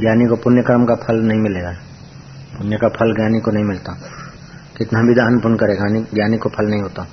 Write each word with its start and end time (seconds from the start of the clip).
ज्ञानी 0.00 0.24
को 0.24 0.36
पुण्य 0.36 0.62
कर्म 0.62 0.84
का 0.84 0.94
फल 0.94 1.16
नहीं 1.16 1.40
मिलेगा। 1.40 1.72
पुण्य 2.58 2.76
का 2.76 2.88
फल 2.88 3.14
ज्ञानी 3.14 3.40
को 3.40 3.50
नहीं 3.50 3.64
मिलता। 3.64 3.92
कितना 4.76 5.00
भी 5.02 5.14
दान 5.14 5.40
पुण्य 5.40 5.56
करे, 5.56 6.00
ज्ञानी 6.14 6.36
को 6.36 6.48
फल 6.48 6.66
नहीं 6.66 6.82
होता। 6.82 7.06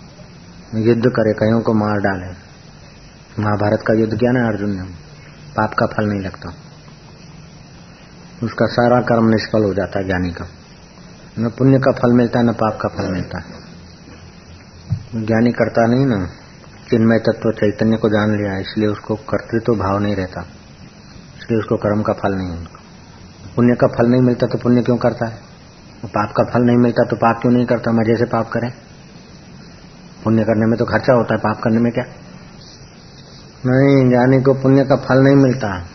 युद्ध 0.75 1.03
करे, 1.05 1.33
कईयों 1.33 1.61
को 1.61 1.73
मार 1.73 1.97
डाले। 1.97 2.45
महाभारत 3.41 3.83
का 3.87 3.93
युद्ध 3.93 4.19
किया 4.19 4.31
ना 4.31 4.47
अर्जुन 4.47 4.69
ने? 4.69 4.83
पाप 5.57 5.73
का 5.73 5.85
फल 5.85 6.05
नहीं 6.05 6.19
लगता। 6.19 6.53
उसका 8.43 8.65
सारा 8.65 9.01
कर्म 9.01 9.29
निष्फल 9.29 9.63
हो 9.63 9.73
जाता 9.73 9.99
है 9.99 10.05
ज्ञानी 10.05 10.29
का। 10.29 10.45
न 11.39 11.49
पुण्य 11.49 11.79
का 11.79 11.91
फल 11.91 12.13
मिलता 12.13 12.39
है 12.39 12.45
न 12.45 12.51
पाप 12.53 12.79
का 12.81 12.89
फल 12.89 13.11
मिलता। 13.11 13.39
है 13.39 13.65
ज्ञानी 15.25 15.51
करता 15.51 15.85
नहीं 15.85 16.05
ना। 16.05 16.27
चिन्मय 16.89 17.19
तत्व 17.19 17.51
चैतन्य 17.51 17.97
को 17.97 18.09
जान 18.09 18.37
लिया, 18.37 18.57
इसलिए 18.57 18.87
उसको 18.87 19.15
कर्तृत्व 19.15 19.65
तो 19.65 19.75
भाव 19.75 19.99
नहीं 19.99 20.15
रहता। 20.15 20.41
इसलिए 21.37 21.59
उसको 21.59 21.75
कर्म 21.75 22.01
का 22.01 22.13
फल 22.13 22.35
नहीं 22.35 22.49
उनका 22.49 22.74
पुण्य 23.55 23.75
का 23.75 23.87
फल 23.87 24.07
नहीं 24.07 24.21
मिलता 24.21 24.47
तो 24.47 24.57
पुण्य 24.57 24.81
क्यों 24.81 24.97
करता 24.97 25.27
है? 25.27 25.35
पाप 26.05 26.33
का 26.37 26.43
फल 26.43 26.61
नहीं 26.61 26.77
मिलता 26.77 27.03
तो 27.03 27.15
पाप 27.15 27.41
क्यों 27.41 27.53
नहीं 27.53 27.65
करता? 27.65 27.91
मज़े 27.91 28.15
से 28.15 28.25
पाप 28.25 28.49
करें। 28.49 28.71
पुण्य 30.23 30.43
करने 30.43 30.65
में 30.65 30.79
तो 30.79 30.85
खर्चा 30.85 31.13
होता 31.13 31.33
है, 31.33 31.39
पाप 31.39 31.61
करने 31.63 31.79
में 31.79 31.93
क्या? 31.93 32.03
नहीं, 33.65 34.09
ज्ञानी 34.09 34.41
को 34.41 34.53
पुण्य 34.53 34.83
का 34.83 34.95
फल 34.95 35.23
नहीं 35.23 35.35
मिलता। 35.35 35.85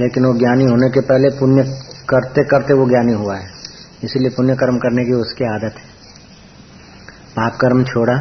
लेकिन 0.00 0.24
वो 0.24 0.38
ज्ञानी 0.38 0.64
होने 0.64 0.90
के 0.90 1.00
पहले 1.00 1.28
पुण्य 1.28 1.62
करते 2.08 2.44
करते 2.44 2.74
वो 2.74 2.88
ज्ञानी 2.88 3.12
हुआ 3.12 3.36
है। 3.36 3.46
इसीलिए 4.04 4.30
पुण्य 4.30 4.54
कर्म 4.54 4.78
करने 4.78 5.04
की 5.04 5.12
उसकी 5.12 5.44
आदत 5.44 5.74
है। 5.76 5.84
पाप 7.30 7.52
कर्म 7.60 7.84
छोड़ा, 7.84 8.16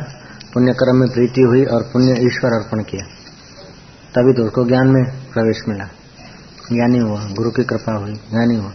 पुण्य 0.53 0.73
कर्म 0.73 0.95
में 0.98 1.09
प्रीति 1.09 1.41
हुई 1.41 1.66
और 1.66 1.84
पुण्य 1.84 2.12
ईश्वर 2.12 2.52
अर्पण 2.52 2.84
किया। 2.84 3.05
तभी 4.16 4.34
तो 4.34 4.44
उसको 4.44 4.66
ज्ञान 4.66 4.88
में 4.88 5.03
प्रवेश 5.34 5.62
मिला। 5.67 5.98
ज्ञानी 6.70 7.00
हुआ। 7.00 7.20
गुरु 7.34 7.52
की 7.52 7.64
कृपा 7.64 7.94
हुई। 7.96 8.14
ज्ञानी 8.30 8.55
हुआ। 8.55 8.72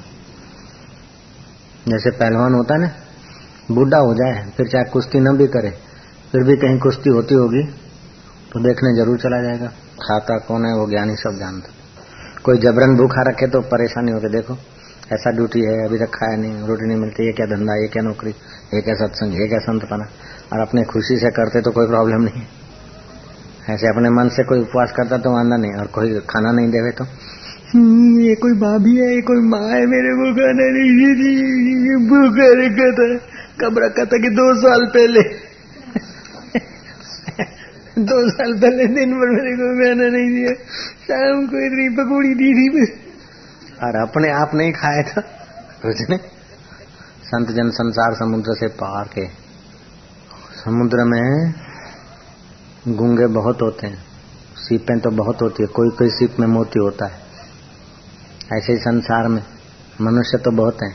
जैसे 1.87 2.11
पहलवान 2.13 2.55
होता 2.55 2.75
है 2.75 2.81
ना, 2.81 2.91
बूढ़ा 3.71 3.99
हो 3.99 4.15
जाए, 4.15 4.45
फिर 4.57 4.67
चाहे 4.69 4.85
कुश्ती 4.85 5.21
न 5.21 5.37
भी 5.37 5.47
करे, 5.49 5.71
फिर 6.33 6.45
भी 6.45 6.57
कहीं 6.57 6.79
कुश्ती 6.81 7.11
होती 7.11 7.35
होगी 7.37 7.63
तो 8.53 8.61
देखने 8.63 8.95
ज़रूर 8.97 9.19
चला 9.19 9.41
जाएगा। 9.43 9.69
खाता 10.01 10.37
कौन 10.41 10.65
है, 10.67 10.73
वो 10.75 10.89
ज्ञानी 10.89 11.15
सब 11.17 11.39
जानता 11.39 11.73
कोई 12.45 12.59
जबरन 12.59 12.97
भूखा 12.97 13.23
रखे 13.23 13.47
तो 13.47 13.61
परेशानी 13.67 14.13
होगी 14.13 14.29
देखो, 14.29 14.55
ऐसा 15.13 15.31
ड्यूटी 15.31 15.61
है, 15.61 15.77
अभी 15.85 15.99
तक 15.99 16.11
खाया 16.15 16.37
नहीं, 16.37 16.67
रोटी 16.67 16.87
नहीं 16.87 16.99
मिलती, 16.99 17.27
ये 17.27 17.33
क्या 17.33 17.47
धंधा, 17.47 17.75
ये 17.75 17.89
क्या 17.89 18.03
नौकरी, 18.03 18.31
ये 18.75 18.81
क्या 18.81 18.95
सत्संग, 18.97 19.35
ये 19.35 19.47
क्या 19.49 19.59
संत 19.61 19.83
पना 19.85 20.07
और 20.53 20.61
अपने 20.61 20.85
खुशी 20.85 21.17
से 21.17 21.31
करते 21.31 21.61
तो 21.61 21.71
कोई 21.71 21.87
प्रॉब्लम 21.87 22.23
नहीं 22.23 22.41
है। 22.41 23.75
ऐसे 23.75 23.89
अपने 23.89 24.11
मन 24.11 24.29
से 24.29 24.45
कोई 24.45 24.61
उपवास 24.61 24.93
करता 24.97 25.19
तो 25.19 25.33
वादा 25.33 25.57
नहीं, 25.57 25.73
और 25.75 25.87
कोई 25.89 26.21
खाना 26.31 26.53
नहीं 26.53 26.69
देवे 26.71 26.91
तो। 26.91 27.05
ये 27.77 28.35
कोई 28.35 28.53
भाभी 28.53 28.97
है, 28.97 29.15
ये 29.15 29.21
कोई 29.21 29.49
माँ 29.49 29.59
है, 29.59 29.77
मेरे 29.87 30.09
को 30.09 30.35
खाना 30.35 30.53
नहीं 30.53 32.09
भूखा 32.09 33.19
कब 33.61 33.79
रखा 33.79 34.05
था 34.05 34.15
कि 34.19 34.27
दो 34.29 34.61
साल 34.61 34.87
पहले? 34.87 35.21
दो 37.99 38.31
साल 38.31 38.61
पहले 38.61 38.87
दिन 38.87 38.95
भर 38.95 39.11
मेरे 39.11 39.57
को 39.57 39.65
खाना 39.75 40.17
नहीं 40.17 40.31
दिया। 40.31 40.65
शाम 41.03 41.47
को 41.47 41.53
इतनी 41.67 41.97
पकौड़ी 41.97 42.29
दी 42.29 42.35
थी 42.35 42.93
और 43.83 44.09
अपने 44.09 44.31
आप 44.31 44.51
नहीं 44.55 44.73
खाए 44.73 45.03
था? 45.03 45.23
उसने 45.89 46.21
संत 47.25 47.49
जन 47.49 47.71
संसार 47.71 48.15
समुद्र 48.15 48.55
से 48.55 48.67
पार 48.67 49.05
के। 49.05 49.29
समुद्र 50.65 51.05
में 51.05 51.55
गूँगे 52.89 53.27
बहुत 53.27 53.63
होते 53.63 53.87
हैं। 53.87 54.05
सीपें 54.57 55.01
तो 55.01 55.11
बहुत 55.11 55.43
होती 55.43 55.63
है। 55.63 55.67
कोई 55.67 55.89
कोई 55.89 56.09
सीप 56.09 56.37
में 56.41 56.47
मोती 56.47 56.79
होता 56.79 57.07
है। 57.07 57.24
ऐसे 58.53 58.73
ही 58.73 58.79
संसार 58.79 59.29
में। 59.29 59.43
मनुष्य 60.01 60.39
तो 60.39 60.51
बहुत 60.51 60.79
है। 60.83 60.91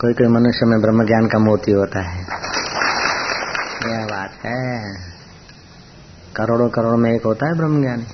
कोई 0.00 0.12
कोई 0.12 0.28
मनुष्य 0.28 0.66
में 0.66 0.80
ब्रह्म 0.80 1.06
ज्ञान 1.06 1.26
का 1.26 1.38
मोती 1.38 1.72
होता 1.72 2.10
है। 2.10 2.18
यह 3.92 4.06
बात 4.06 4.30
है। 4.46 4.94
करोड़ों 6.36 6.68
करोड़ 6.68 6.96
में 6.96 7.12
एक 7.12 7.24
होता 7.24 7.46
है 7.46 7.56
ब्रह्म 7.56 7.82
ज्ञानी। 7.82 8.04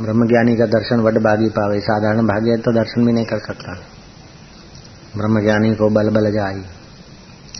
ब्रह्म 0.00 0.26
ज्ञानी 0.26 0.56
का 0.56 0.66
दर्शन 0.66 1.00
वड 1.00 1.18
भागी 1.18 1.48
पावे। 1.48 1.80
साधारण 1.80 2.26
भाग्य 2.26 2.56
तो 2.56 2.72
दर्शन 2.72 3.06
भी 3.06 3.12
नहीं 3.12 3.26
कर 3.26 3.38
सकता। 3.38 3.72
ब्रह्म 5.16 5.40
ज्ञानी 5.40 5.74
को 5.74 5.88
बल 5.88 6.10
बल 6.10 6.32
जाई। 6.32 6.64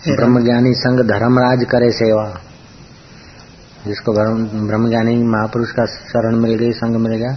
ब्रह्मज्ञानी 0.09 0.75
संग 0.75 1.01
धर्मराज 1.01 1.65
करे 1.65 1.91
सेवा। 1.91 2.41
जिसको 3.87 4.13
ब्रह्म 4.67 4.89
ज्ञानी 4.89 5.23
महापुरुष 5.23 5.71
का 5.71 5.87
शरण 5.87 6.37
मिल 6.37 6.55
गई, 6.55 6.73
संग 6.73 6.97
मिल 6.97 7.13
गया, 7.13 7.37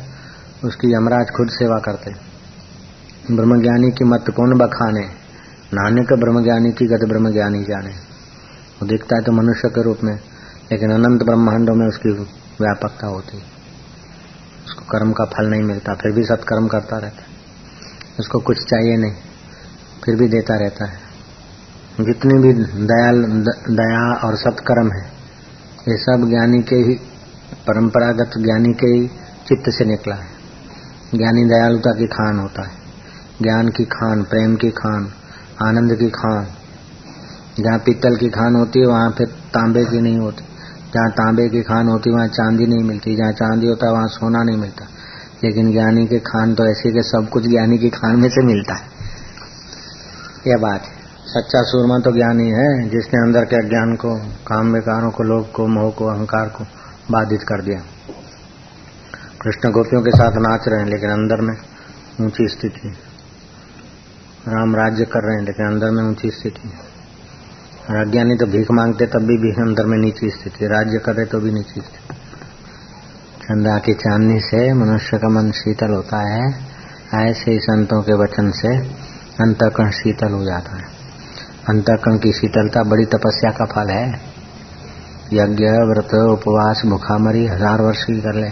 उसकी 0.63 0.93
यमराज 0.93 1.27
खुद 1.29 1.47
सेवा 1.49 1.77
करते। 1.77 2.26
ब्रह्मज्ञानी 3.31 3.91
की 3.91 4.03
मत 4.03 4.25
कौन 4.35 4.57
बखाने? 4.57 5.01
नानक 5.73 6.13
ब्रह्मज्ञानी 6.13 6.71
की 6.71 6.85
गत 6.85 7.05
ब्रह्मज्ञानी 7.09 7.63
जाने। 7.63 7.89
वो 8.81 8.87
दिखता 8.87 9.15
है 9.15 9.21
तो 9.21 9.31
मनुष्य 9.31 9.69
के 9.69 9.83
रूप 9.83 9.97
में, 10.03 10.15
लेकिन 10.71 10.91
अनंत 10.91 11.23
ब्रह्मांडों 11.23 11.75
में 11.75 11.87
उसकी 11.87 12.09
व्यापकता 12.61 13.07
होती। 13.07 13.37
उसको 14.65 14.85
कर्म 14.85 15.11
का 15.11 15.25
फल 15.25 15.49
नहीं 15.49 15.61
मिलता, 15.61 15.93
फिर 15.93 16.11
भी 16.11 16.23
सत्कर्म 16.23 16.67
करता 16.67 16.97
रहता 16.97 17.17
है। 17.17 17.27
उसको 18.19 18.39
कुछ 18.39 18.57
चाहिए 18.57 18.97
नहीं, 18.97 19.13
फिर 20.05 20.15
भी 20.15 20.27
देता 20.27 20.55
रहता 20.55 20.85
है। 20.85 20.99
जितनी 22.01 22.39
भी 22.39 22.53
दयाल 22.63 23.23
दया 23.69 24.27
और 24.27 24.35
सत्कर्म 24.35 24.91
है, 24.91 25.05
ये 25.89 25.97
सब 25.97 26.29
ज्ञानी 26.29 26.63
के 26.63 26.75
ही, 26.75 26.93
परंपरागत 27.67 28.31
ज्ञानी 28.37 28.73
के 28.73 28.87
ही 28.87 29.07
चित्त 29.47 29.63
से 29.67 29.85
निकला 29.85 30.15
है। 30.15 30.27
ज्ञानी 31.15 31.45
दयालुता 31.45 31.91
की 31.91 32.07
खान 32.07 32.39
होता 32.39 32.61
है। 32.61 32.76
ज्ञान 33.41 33.67
की 33.67 33.85
खान, 33.85 34.23
प्रेम 34.23 34.55
की 34.55 34.69
खान, 34.69 35.11
आनंद 35.63 35.95
की 35.95 36.09
खान। 36.09 36.47
जहाँ 37.59 37.79
पीतल 37.79 38.15
की 38.15 38.29
खान 38.29 38.55
होती 38.55 38.79
है, 38.79 38.85
वहाँ 38.85 39.11
फिर 39.17 39.27
तांबे 39.27 39.85
की 39.85 40.01
नहीं 40.01 40.19
होती। 40.19 40.43
जहाँ 40.93 41.11
तांबे 41.11 41.49
की 41.49 41.61
खान 41.61 41.87
होती 41.87 42.09
वहाँ 42.09 42.27
चांदी 42.27 42.65
नहीं 42.65 42.83
मिलती। 42.83 43.15
जहाँ 43.15 43.31
चांदी 43.31 43.67
होता 43.67 43.87
है, 43.87 43.93
वहाँ 43.93 44.07
सोना 44.07 44.43
नहीं 44.43 44.57
मिलता। 44.57 44.85
लेकिन 45.43 45.71
ज्ञानी 45.71 46.07
की 46.07 46.19
खान 46.19 46.55
तो 46.55 46.65
ऐसी 46.65 46.93
कि 46.93 47.01
सब 47.01 47.29
कुछ 47.29 47.47
ज्ञानी 47.47 47.77
की 47.77 47.89
खान 47.89 48.15
में 48.15 48.29
से 48.29 48.45
मिलता 48.45 48.73
है। 48.73 48.89
यह 50.47 50.57
बात 50.57 50.81
है। 50.81 50.97
सच्चा 51.25 51.61
सूरमा 51.63 51.99
तो 51.99 52.11
ज्ञानी 52.11 52.49
है, 52.49 52.89
जिसने 52.89 53.19
अंदर 53.19 53.45
के 53.45 53.55
अज्ञान 53.55 53.95
को, 53.95 54.15
काम 54.47 54.73
विकारों 54.73 55.11
को, 55.11 55.23
लोभ 55.23 55.51
को, 55.55 55.67
मोह 55.67 55.91
को, 55.91 56.05
अहंकार 56.05 56.49
को 56.49 56.63
बाधित 57.11 57.41
कर 57.41 57.63
दिया। 57.63 57.79
कृष्ण 59.41 59.71
गोपियों 59.71 60.01
के 60.01 60.11
साथ 60.11 60.31
नाच 60.31 60.63
रहे 60.67 60.79
हैं, 60.79 60.87
लेकिन 60.87 61.09
अंदर 61.09 61.41
में 61.41 61.55
ऊँची 62.21 62.47
स्थिति 62.47 63.06
राम 64.47 64.75
राज्य 64.75 65.05
कर 65.05 65.25
रहे 65.27 65.35
हैं 65.35 65.43
लेकिन 65.45 65.65
अंदर 65.65 65.89
में 65.91 66.03
ऊँची 66.03 66.29
स्थिति 66.29 66.69
और 67.89 67.97
अज्ञानी 67.97 68.35
तो 68.35 68.45
भीख 68.45 68.67
मांगते 68.71 69.05
तब 69.05 69.21
भी, 69.21 69.37
भी 69.37 69.49
अंदर 69.61 69.85
में 69.85 69.97
नीची 69.97 70.29
स्थिति 70.29 70.67
राज्य 70.67 70.99
कर 70.99 71.15
रहे 71.15 71.25
तो 71.25 71.39
भी 71.39 71.51
नीची 71.51 71.81
स्थिति 71.81 72.15
चंदा 73.41 73.77
की 73.77 73.93
चांदनी 73.93 74.39
से 74.39 74.61
मनुष्य 74.73 75.17
का 75.17 75.29
मन 75.29 75.51
शीतल 75.51 75.93
होता 75.93 76.17
है। 76.29 76.45
ऐसे 77.25 77.51
ही 77.51 77.59
संतों 77.59 78.01
के 78.01 78.13
वचन 78.13 78.51
से 78.51 78.71
अंतकरण 79.39 79.91
शीतल 79.91 80.33
हो 80.33 80.43
जाता 80.43 80.77
है। 80.77 80.83
अंतकरण 81.69 82.17
की 82.17 82.31
शीतलता 82.33 82.83
बड़ी 82.83 83.05
तपस्या 83.05 83.51
का 83.51 83.65
फल 83.65 83.89
है। 83.89 84.07
यज्ञ 85.33 85.67
व्रत 85.89 86.13
उपवास 86.13 86.81
भूखामरी 86.85 87.45
हज़ार 87.47 87.81
वर्ष 87.81 88.03
की 88.03 88.19
कर 88.21 88.35
ले। 88.35 88.49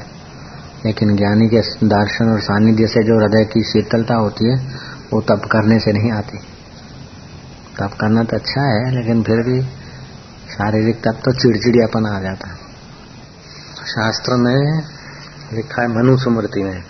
लेकिन 0.86 1.16
ज्ञानी 1.16 1.48
के 1.48 1.62
दर्शन 1.88 2.30
और 2.30 2.40
सानिध्य 2.40 2.88
से 2.88 3.04
जो 3.04 3.20
हृदय 3.20 3.46
की 3.46 3.64
शीतलता 3.64 4.16
होती 4.16 4.52
है 4.52 4.58
वो 5.14 5.22
तप 5.22 5.42
करने 5.52 5.80
से 5.80 5.94
नहीं 5.94 6.12
आती। 6.12 6.38
तप 7.80 7.98
करना 8.02 8.24
तो 8.24 8.38
अच्छा 8.38 8.62
है, 8.62 8.92
लेकिन 8.92 9.24
फिर 9.24 9.36
भी 9.36 9.62
शारीरिक 10.54 10.96
तप 10.96 11.20
तो 11.26 11.32
चिड़चिड़ियापन 11.32 12.06
आ 12.06 12.20
जाता 12.20 12.50
है। 12.50 12.56
शास्त्र 13.86 14.34
में 14.34 14.84
लिखा 15.54 15.82
है 15.82 15.88
मनुस्मृति 15.88 16.64
में 16.64 16.84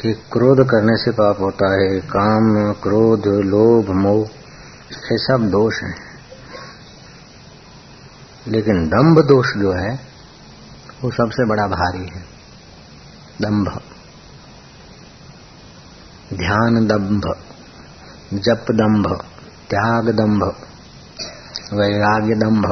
कि 0.00 0.12
क्रोध 0.12 0.68
करने 0.68 0.96
से 0.96 1.10
पाप 1.10 1.40
होता 1.40 1.72
है, 1.72 2.00
काम, 2.00 2.72
क्रोध, 2.72 3.26
लोभ, 3.26 3.90
मोह, 3.90 4.26
ये 5.12 5.18
सब 5.18 5.48
दोष 5.50 5.82
हैं। 5.82 5.94
लेकिन 8.48 8.86
दंभ 8.88 9.18
दोष 9.18 9.46
जो 9.56 9.72
है, 9.72 10.00
वो 11.02 11.10
सबसे 11.10 11.48
बड़ा 11.48 11.66
भारी 11.66 12.04
है। 12.04 12.20
दंभ। 13.42 13.80
ध्यान 16.36 16.86
दंभ 16.86 17.26
जप 18.34 18.70
दंभ 18.72 19.06
त्याग 19.70 20.08
दंभ 20.10 20.42
वैराग्य 21.72 22.34
दंभ 22.34 22.66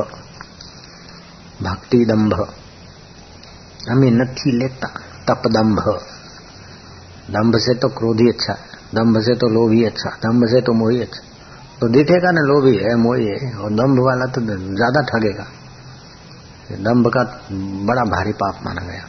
भक्ति 1.62 2.04
दंभ 2.04 2.34
हमें 3.90 4.10
નથી 4.10 4.50
लेता 4.52 4.88
तप 5.28 5.42
दंभ 5.48 5.78
दंभ 7.30 7.56
से 7.58 7.74
तो 7.74 7.88
क्रोधी 7.88 8.28
अच्छा 8.28 8.54
दंभ 8.94 9.20
से 9.20 9.34
तो 9.34 9.48
लोभी 9.48 9.84
अच्छा 9.84 10.10
दंभ 10.24 10.46
से 10.46 10.60
तो 10.60 10.72
मोही 10.72 11.00
अच्छा। 11.00 11.22
तो 11.80 11.88
दिखेगा 11.88 12.30
ना 12.30 12.42
लोभी 12.42 12.74
है 12.76 12.94
मोही 12.96 13.26
है 13.26 13.52
और 13.56 13.70
दंभ 13.72 13.98
वाला 14.06 14.26
तो 14.26 14.40
ज़्यादा 14.74 15.00
ठगेगा। 15.02 15.46
दंभ 16.82 17.08
का 17.08 17.22
बड़ा 17.86 18.04
भारी 18.04 18.32
पाप 18.32 18.60
माना 18.64 18.82
गया। 18.82 19.04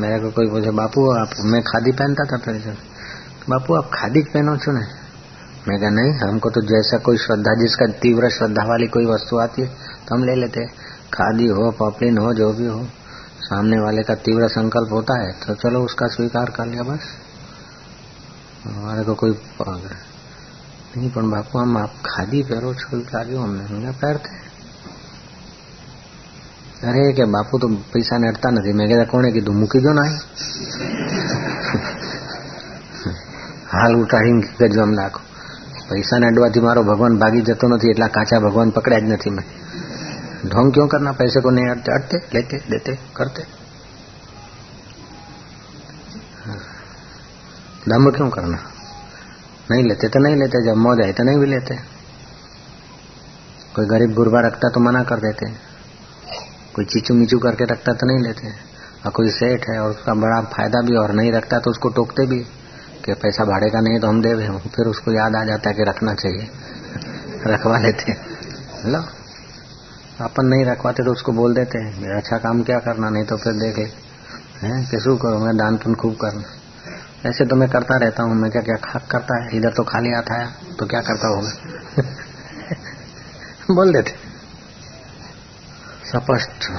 मेरे 0.00 0.18
को 0.20 0.30
कोई 0.30 0.48
बोले, 0.48 0.70
बापू, 0.72 1.00
आप, 1.12 1.30
मैं 1.44 1.62
खादी 1.62 1.92
पहनता 1.92 2.24
था 2.26 2.36
पहले 2.38 2.72
बापू, 3.48 3.74
आप 3.74 3.90
खादी 3.94 4.22
पहनो 4.24 4.56
छो 4.56 4.72
ना 4.72 4.80
मैं 5.68 5.78
कहा, 5.80 5.90
नहीं, 5.90 6.12
हमको 6.20 6.50
तो 6.50 6.60
जैसा 6.62 6.98
कोई 6.98 7.16
श्रद्धा, 7.18 7.54
जिसका 7.54 7.86
तीव्र 8.00 8.30
श्रद्धा 8.30 8.64
वाली 8.64 8.86
कोई 8.86 9.06
वस्तु 9.06 9.38
आती 9.38 9.62
है 9.62 9.68
तो 10.08 10.14
हम 10.14 10.24
ले 10.24 10.34
लेते 10.34 10.66
खादी 11.14 11.46
हो, 11.48 11.70
पॉपलिन 11.78 12.18
हो, 12.18 12.32
जो 12.34 12.52
भी 12.52 12.66
हो, 12.66 12.84
सामने 13.40 13.78
वाले 13.80 14.02
का 14.02 14.14
तीव्र 14.20 14.48
संकल्प 14.48 14.92
होता 14.92 15.20
है 15.20 15.32
तो 15.40 15.54
चलो 15.54 15.84
उसका 15.84 16.06
स्वीकार 16.08 16.50
कर 16.50 16.66
लिया 16.66 16.82
बस। 16.82 17.08
हमारे 18.64 19.04
को 19.04 19.14
कोई 19.14 19.30
नहीं, 20.96 21.10
पर 21.10 21.22
बापू, 21.28 21.58
हम 21.58 21.76
आप 21.76 21.92
खादी 22.06 22.42
पहरो 22.42 22.74
छो 22.74 23.40
हमने 23.40 23.90
पैरते 23.92 24.39
અરે 26.85 27.13
કે 27.13 27.25
બાપુ 27.27 27.59
તો 27.59 27.67
પૈસા 27.93 28.19
નડતા 28.19 28.51
નથી 28.51 28.73
મેં 28.73 28.87
કીધા 28.87 29.05
કોણે 29.05 29.29
કીધું 29.31 29.55
મૂકી 29.55 29.81
દો 29.81 29.91
ના 29.93 30.09
હાલ 33.73 33.93
ઉઠાડીને 33.95 34.41
ગજવામાં 34.63 34.95
નાખો 34.95 35.19
પૈસા 35.89 36.19
નડવાથી 36.21 36.61
મારો 36.61 36.81
ભગવાન 36.83 37.19
ભાગી 37.19 37.45
જતો 37.47 37.65
નથી 37.67 37.91
એટલા 37.91 38.11
કાચા 38.11 38.39
ભગવાન 38.39 38.69
પકડ્યા 38.71 39.05
જ 39.05 39.13
નથી 39.13 39.37
મેં 39.37 39.47
ढोंग 40.45 40.71
क्यों 40.73 40.87
करना 40.87 41.11
पैसे 41.11 41.41
को 41.41 41.49
नहीं 41.49 41.69
अड़ते 41.69 41.91
अड़ते 41.91 42.17
लेते 42.33 42.57
देते 42.69 42.95
करते 43.15 43.43
दम 47.87 48.09
क्यों 48.11 48.29
करना 48.29 48.57
नहीं 49.71 49.83
लेते 49.83 50.07
तो 50.07 50.19
नहीं 50.19 50.35
लेते 50.35 50.63
जब 50.65 50.77
मौज 50.77 51.01
आए 51.01 51.13
तो 51.13 51.23
नहीं 51.23 51.37
भी 51.37 51.47
लेते 51.47 51.75
कोई 53.75 53.85
गरीब 53.85 54.13
गुरबा 54.13 54.39
रखता 54.39 54.69
तो 54.69 54.79
मना 54.79 55.03
कर 55.03 55.19
देते 55.19 55.51
कोई 56.80 56.86
चीचू 56.86 57.14
मीचू 57.14 57.38
करके 57.38 57.64
रखता 57.64 57.92
तो 57.92 58.06
नहीं 58.06 58.18
लेते 58.18 58.48
और 59.06 59.10
कोई 59.10 59.30
सेठ 59.30 59.68
है 59.68 59.78
और 59.78 59.90
उसका 59.90 60.14
बड़ा 60.14 60.40
फ़ायदा 60.40 60.80
भी 60.80 60.96
और 60.96 61.12
नहीं 61.12 61.32
रखता 61.32 61.58
तो 61.58 61.70
उसको 61.70 61.88
टोकते 61.88 62.26
भी। 62.26 62.38
कि 63.04 63.14
पैसा 63.14 63.44
भाड़े 63.44 63.70
का 63.70 63.80
नहीं 63.80 64.00
तो 64.00 64.06
हम 64.06 64.22
दे 64.22 64.32
रहे 64.32 64.58
फिर 64.58 64.86
उसको 64.86 65.12
याद 65.12 65.36
आ 65.36 65.44
जाता 65.44 65.70
है 65.70 65.76
कि 65.76 65.82
रखना 65.82 66.14
चाहिए। 66.14 66.50
रखवा 67.46 67.78
लेते 67.78 68.12
लो। 68.90 69.02
अपन 70.24 70.46
नहीं 70.46 70.64
रखवाते 70.64 71.04
तो 71.04 71.12
उसको 71.12 71.32
बोल 71.32 71.54
देते 71.54 71.78
हैं 71.78 72.16
अच्छा 72.16 72.38
काम 72.38 72.62
क्या 72.62 72.78
करना, 72.78 73.10
नहीं 73.10 73.24
तो 73.24 73.36
फिर 73.36 73.52
देख 73.52 73.78
ले। 73.78 73.84
है? 74.66 74.84
किसू 74.84 75.16
करो, 75.16 75.38
मैं 75.38 75.56
दान 75.56 75.76
पुन 75.76 75.94
खूब 75.94 76.14
करना। 76.14 76.42
ऐसे 77.28 77.46
तो 77.46 77.56
मैं 77.56 77.68
करता 77.68 77.96
रहता 77.96 78.22
हूँ, 78.22 78.34
मैं 78.34 78.50
क्या 78.50 78.62
क्या 78.62 78.76
खा, 78.76 78.98
करता 79.10 79.42
है? 79.42 79.56
इधर 79.56 79.70
तो 79.70 79.82
खाली 79.82 80.12
आता 80.12 80.34
है 80.34 80.48
तो 80.78 80.86
क्या 80.86 81.00
करता 81.00 81.28
होगा? 81.28 81.52
बोल 83.74 83.92
देते 83.92 84.19
स्पष्ट। 86.10 86.70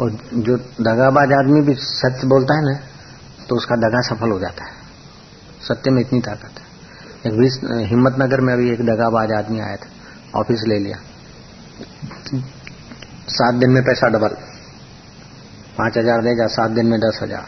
और 0.00 0.10
जो 0.34 0.56
दगाबाज 0.82 1.32
आदमी 1.34 1.60
भी 1.62 1.74
सत्य 1.80 2.26
बोलता 2.28 2.54
है 2.54 2.62
ना 2.64 2.78
तो 3.48 3.56
उसका 3.56 3.76
दगा 3.78 4.00
सफल 4.04 4.30
हो 4.30 4.38
जाता 4.40 4.64
है। 4.64 4.72
सत्य 5.62 5.90
में 5.90 6.00
इतनी 6.00 6.20
ताकत 6.20 6.58
है। 6.58 6.64
एक 7.24 7.38
बीस 7.38 7.58
हिम्मत 7.90 8.16
नगर 8.18 8.40
में 8.40 8.52
अभी 8.52 8.70
एक 8.70 8.80
दगाबाज 8.86 9.32
आदमी 9.34 9.60
आया 9.60 9.76
था, 9.76 9.88
ऑफ़िस 10.34 10.64
ले 10.68 10.78
लिया। 10.78 10.96
सात 13.30 13.54
दिन 13.54 13.70
में 13.70 13.82
पैसा 13.84 14.08
डबल। 14.08 14.36
पाँच 15.78 15.98
हज़ार 15.98 16.22
देगा, 16.22 16.46
सात 16.48 16.70
दिन 16.70 16.86
में 16.86 16.98
दस 17.00 17.18
हज़ार। 17.22 17.46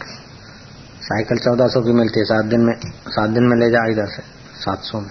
साइकिल 1.02 1.38
चौदह 1.38 1.68
सौ 1.68 1.82
की 1.82 1.92
मिलती 1.94 2.20
है, 2.20 2.24
सात 2.26 2.44
दिन 2.44 2.60
में, 2.60 2.74
सात 3.08 3.30
दिन 3.30 3.44
में 3.44 3.56
ले 3.56 3.70
जा 3.70 3.84
इधर 3.90 4.08
से, 4.08 4.22
सात 4.60 4.80
सौ 4.82 5.00
में। 5.00 5.10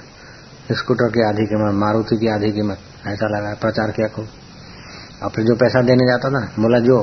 स्कूटर 0.74 1.12
की 1.12 1.22
आधी 1.24 1.46
कीमत, 1.46 1.74
मारुति 1.76 2.18
की 2.18 2.28
आधी 2.30 2.52
कीमत, 2.52 2.80
ऐसा 3.08 3.28
लगा 3.30 3.54
प्रचार 3.62 3.92
किया 3.92 4.08
खूब। 4.08 4.28
और 5.21 5.31
फिर 5.31 5.45
जो 5.45 5.55
पैसा 5.57 5.83
देने 5.83 6.05
जाता 6.07 6.29
था 6.31 6.41
बोला 6.57 6.81
जो 6.81 6.99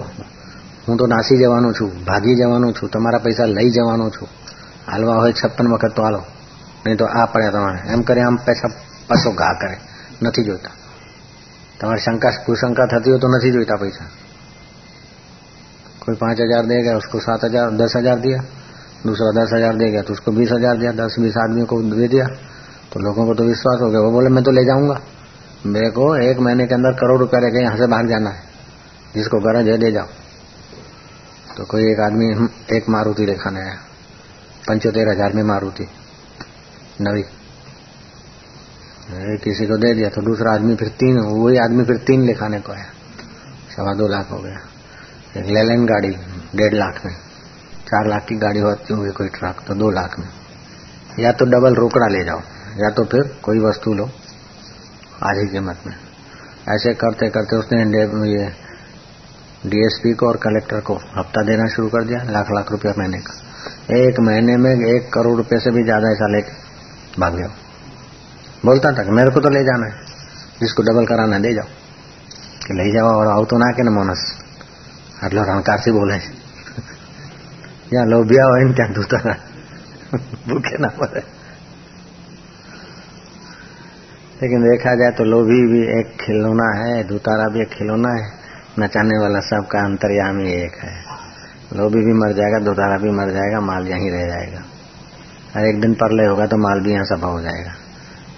હું 0.88 0.98
તો 0.98 1.06
નાસી 1.08 1.38
જવાનો 1.38 1.70
છું 1.74 1.92
ભાગી 2.06 2.36
જવાનો 2.36 2.68
છું 2.72 2.90
તમારા 2.90 3.20
પૈસા 3.20 3.48
લઈ 3.50 3.70
જવાનો 3.72 4.10
છું 4.12 4.28
હાલવા 4.88 5.16
હોય 5.16 5.34
છપ્પન 5.34 5.68
વખત 5.74 5.94
તો 5.94 6.02
હાલો 6.02 6.22
નહીં 6.86 6.98
તો 6.98 7.06
આ 7.14 7.26
પડ્યા 7.28 7.52
તમારે 7.52 7.80
એમ 7.94 8.02
કરે 8.04 8.22
આમ 8.24 8.38
પૈસા 8.46 8.72
પાછો 9.10 9.32
ઘા 9.34 9.54
કરે 9.62 9.76
નથી 10.24 10.44
જોઈતા 10.44 10.72
તમારી 11.80 12.02
शंका 12.02 12.30
कुशंका 12.46 12.84
थती 12.88 13.10
हो 13.10 13.18
तो 13.18 13.28
नहीं 13.30 13.52
जोईता 13.52 13.76
पैसा 13.76 14.06
कोई 16.02 16.16
पांच 16.16 16.38
हजार 16.42 16.64
दे 16.66 16.78
गया 16.84 16.96
उसको 16.98 17.20
सात 17.20 17.44
हजार 17.44 17.76
दस 17.78 17.94
हजार 17.96 18.18
दिया 18.20 18.40
दूसरा 19.04 19.30
दस 19.38 19.50
हजार 19.54 19.76
दे 19.76 19.90
गया 19.92 20.02
तो 20.02 20.14
उसको 20.14 20.32
बीस 20.32 20.52
हजार 20.52 20.78
दिया 20.78 20.92
दस 20.98 21.16
बीस 21.20 21.38
आदमी 21.38 21.66
को 21.66 21.82
दे 21.92 22.08
दिया 22.08 22.26
तो 22.92 23.00
लोगों 23.00 23.26
को 23.26 23.34
तो 23.34 23.44
विश्वास 23.44 23.78
हो 23.82 23.90
गया 23.90 24.02
वो 24.02 24.12
बोले 24.12 24.30
मैं 24.30 24.44
तो 24.44 24.52
ले 24.52 24.64
जाऊंगा 24.66 24.96
मेरे 25.65 25.91
को 25.91 26.05
एक 26.23 26.39
महीने 26.39 26.67
के 26.67 26.75
अंदर 26.75 26.93
करोड़ 26.93 27.19
रुपया 27.21 27.41
लेके 27.41 27.63
यहाँ 27.63 27.77
से 27.77 27.87
बाहर 27.87 28.07
जाना 28.07 28.31
है। 28.31 28.43
जिसको 29.15 29.39
गरज 29.41 29.69
है 29.69 29.77
दे 29.79 29.91
जाओ। 29.93 30.07
तो 31.57 31.65
कोई 31.65 31.83
एक 31.83 32.01
आदमी 32.01 32.27
एक 32.77 32.89
मारुति 32.89 33.27
लेखाने 33.27 33.61
आया। 33.61 33.75
पंचोतेर 34.69 35.09
हज़ार 35.09 35.33
में 35.33 35.43
मारुति। 35.43 35.87
नवी। 37.01 37.23
किसी 39.39 39.67
को 39.67 39.77
दे 39.77 39.93
दिया 39.95 40.09
तो 40.09 40.23
दूसरा 40.23 40.53
आदमी 40.53 40.75
फिर 40.77 40.89
तीन, 40.89 41.19
वही 41.19 41.57
आदमी 41.57 41.85
फिर 41.85 41.97
तीन 41.97 42.23
लिखाने 42.23 42.61
को 42.61 42.73
आया। 42.73 42.91
सवा 43.77 43.93
दो 43.93 44.09
लाख 44.09 44.31
हो 44.31 44.39
गया। 44.39 44.59
एक 45.37 45.47
लेलेन 45.47 45.87
गाड़ी, 45.87 46.11
डेढ़ 46.57 46.75
लाख 46.75 47.05
में। 47.07 47.15
चार 47.85 48.09
लाख 48.09 48.25
की 48.25 48.35
गाड़ी 48.37 48.61
होती 48.61 48.95
हुई 48.95 49.11
कोई 49.11 49.29
ट्रक 49.29 49.63
तो 49.69 49.75
दो 49.75 49.91
लाख 49.91 50.19
में। 50.19 50.29
या 51.19 51.33
तो 51.33 51.45
डबल 51.45 51.75
रोकड़ा 51.75 52.07
ले 52.09 52.25
जाओ, 52.25 52.41
या 52.77 52.91
तो 52.91 53.05
फिर 53.05 53.23
कोई 53.43 53.59
वस्तु 53.59 53.95
लो। 53.95 54.09
आधी 55.23 55.53
कीमत 55.53 55.79
में। 55.87 55.95
ऐसे 56.69 56.95
करते 56.95 57.29
करते 57.29 57.57
उसने 57.57 57.81
ये 58.33 58.47
डीएसपी 59.67 60.15
को 60.15 60.27
और 60.27 60.37
कलेक्टर 60.37 60.81
को 60.81 60.95
हफ़्ता 60.95 61.43
देना 61.43 61.67
शुरू 61.69 61.89
कर 61.89 62.05
दिया, 62.05 62.23
लाख 62.23 62.47
लाख 62.51 62.73
रुपया 62.73 62.93
महीने 62.99 63.19
का। 63.19 63.35
एक 63.97 64.21
महीने 64.21 64.57
में 64.57 64.71
एक 64.71 65.13
करोड़ 65.13 65.37
रुपए 65.37 65.59
से 65.59 65.71
भी 65.71 65.85
ज़्यादा 65.85 66.13
ऐसा 66.13 66.27
लेके 66.27 66.53
भाग 67.21 67.35
गया। 67.35 67.47
बोलता 68.67 68.93
था 68.93 69.11
मेरे 69.13 69.31
को 69.31 69.41
तो 69.41 69.49
ले 69.49 69.65
जाना 69.65 69.87
है, 69.87 70.01
जिसको 70.61 70.83
डबल 70.83 71.07
कराना 71.07 71.37
है 71.37 71.43
ले 71.43 71.55
जाओ। 71.55 71.67
कि 72.67 72.75
ले 72.75 72.93
जाओ 72.93 73.07
और 73.07 73.27
आओ 73.27 73.45
तो 73.45 73.59
ना 73.59 73.73
के 73.73 73.83
ना 73.83 73.91
मोनस 73.91 74.23
આટલો 75.23 75.43
રણકારથી 75.43 75.85
से 75.85 75.93
बोले। 75.93 76.15
या 77.95 78.05
लोभिया 78.05 78.45
हो 78.45 78.57
इन 78.57 78.73
क्या 78.73 78.87
दूसरा। 78.87 79.35
भूखे 80.49 80.79
ना 80.79 80.89
पड़े 80.89 81.42
लेकिन 84.43 84.63
देखा 84.63 84.95
जाए 84.95 85.11
तो 85.11 85.25
लोभी 85.25 85.67
भी 85.67 86.01
एक 86.01 86.07
खिलौना 86.21 86.69
है 86.79 87.09
धुतारा 87.09 87.49
भी 87.49 87.61
एक 87.61 87.69
खिलौना 87.69 88.09
है। 88.09 88.33
नचाने 88.79 89.19
वाला 89.19 89.41
सबका 89.41 89.85
अंतर्यामी 89.85 90.53
एक 90.53 90.75
है। 90.75 91.03
लोभी 91.77 92.01
भी 92.01 92.13
मर 92.13 92.33
जाएगा 92.33 92.59
धुतारा 92.59 92.99
भी 92.99 93.11
मर 93.11 93.31
जाएगा 93.31 93.61
माल 93.61 93.89
यहीं 93.89 94.11
रह 94.11 94.27
जाएगा। 94.27 94.63
और 95.57 95.67
एक 95.67 95.81
दिन 95.81 95.95
परले 95.95 96.27
होगा 96.27 96.47
तो 96.47 96.57
माल 96.57 96.81
भी 96.81 96.93
यहाँ 96.93 97.05
सफ़ा 97.05 97.29
हो 97.29 97.41
जाएगा। 97.41 97.73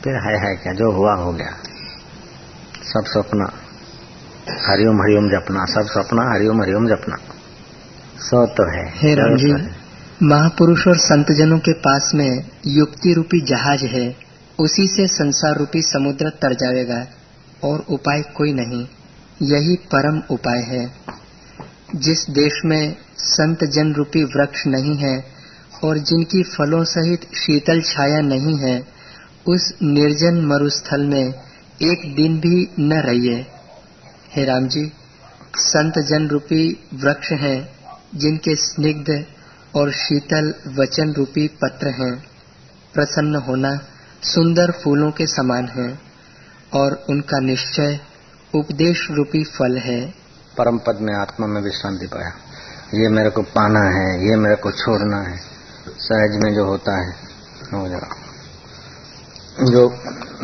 फिर 0.04 0.14
है 0.14 0.38
है 0.38 0.56
क्या 0.56 0.72
जो 0.72 0.92
हुआ 0.92 1.14
हो 1.14 1.32
गया। 1.32 1.52
सब 2.82 3.04
सपना। 3.06 3.52
हरिओम 4.70 5.02
हरिओम 5.02 5.28
जपना। 5.28 5.64
सब 5.64 5.82
सपना 5.82 6.34
हरिओम 6.34 6.62
हरिओम 6.62 6.86
जपना। 6.86 7.16
सो 8.18 8.46
तो 8.46 8.70
है। 8.70 8.92
हे 8.98 9.14
राम 9.14 9.36
जी 9.36 9.52
महापुरुष 10.22 10.88
और 10.88 10.96
संतजनों 10.96 11.58
के 11.58 11.72
पास 11.72 12.12
में 12.14 12.44
युक्ति 12.66 13.12
रूपी 13.12 13.40
जहाज़ 13.40 13.86
है। 13.86 14.23
उसी 14.58 14.86
से 14.86 15.06
संसार 15.06 15.56
रूपी 15.56 15.82
समुद्र 15.82 16.30
तर 16.30 16.54
जाएगा 16.54 17.06
और 17.64 17.84
उपाय 17.90 18.22
कोई 18.22 18.52
नहीं। 18.52 18.88
यही 19.42 19.76
परम 19.76 20.22
उपाय 20.30 20.60
है। 20.60 20.92
जिस 21.96 22.30
देश 22.30 22.52
में 22.64 22.96
संत 23.18 23.64
जन 23.64 23.94
रूपी 23.94 24.24
वृक्ष 24.24 24.66
नहीं 24.66 24.96
है 24.96 25.24
और 25.84 25.98
जिनकी 25.98 26.42
फलों 26.42 26.84
सहित 26.84 27.20
शीतल 27.34 27.80
छाया 27.80 28.20
नहीं 28.20 28.58
है, 28.58 28.86
उस 29.46 29.74
निर्जन 29.82 30.46
मरुस्थल 30.46 31.00
में 31.00 31.34
एक 31.82 32.14
दिन 32.16 32.40
भी 32.40 32.68
न 32.78 32.92
रहिए। 32.92 33.46
हे 34.36 34.44
राम 34.44 34.68
जी, 34.68 34.92
संत 35.56 35.98
जन 35.98 36.28
रूपी 36.28 36.88
वृक्ष 36.94 37.32
हैं, 37.32 37.68
जिनके 38.14 38.54
स्निग्ध 38.54 39.24
और 39.74 39.92
शीतल 39.92 40.54
वचन 40.66 41.12
रूपी 41.12 41.48
पत्र 41.48 41.88
हैं। 41.88 42.24
प्रसन्न 42.94 43.36
होना 43.36 43.80
सुंदर 44.24 44.70
फूलों 44.70 45.10
के 45.10 45.26
समान 45.26 45.68
है 45.68 45.98
और 46.74 47.06
उनका 47.10 47.38
निश्चय 47.38 48.00
उपदेश 48.54 49.08
रूपी 49.10 49.44
फल 49.44 49.78
है। 49.78 50.10
परम 50.58 50.78
पद 50.78 50.98
में 51.00 51.14
आत्मा 51.14 51.46
में 51.46 51.60
विश्रांति 51.62 52.06
पाया। 52.06 52.28
ये 52.94 53.08
मेरे 53.08 53.30
को 53.30 53.42
पाना 53.42 53.80
है, 53.80 54.30
ये 54.30 54.36
मेरे 54.36 54.54
को 54.54 54.70
छोड़ना 54.72 55.16
है। 55.16 55.36
सहज 55.88 56.38
में 56.42 56.54
जो 56.54 56.64
होता 56.64 56.96
है 57.00 57.10
हो? 57.74 57.88
जाओ 57.88 58.00
जो 59.70 60.02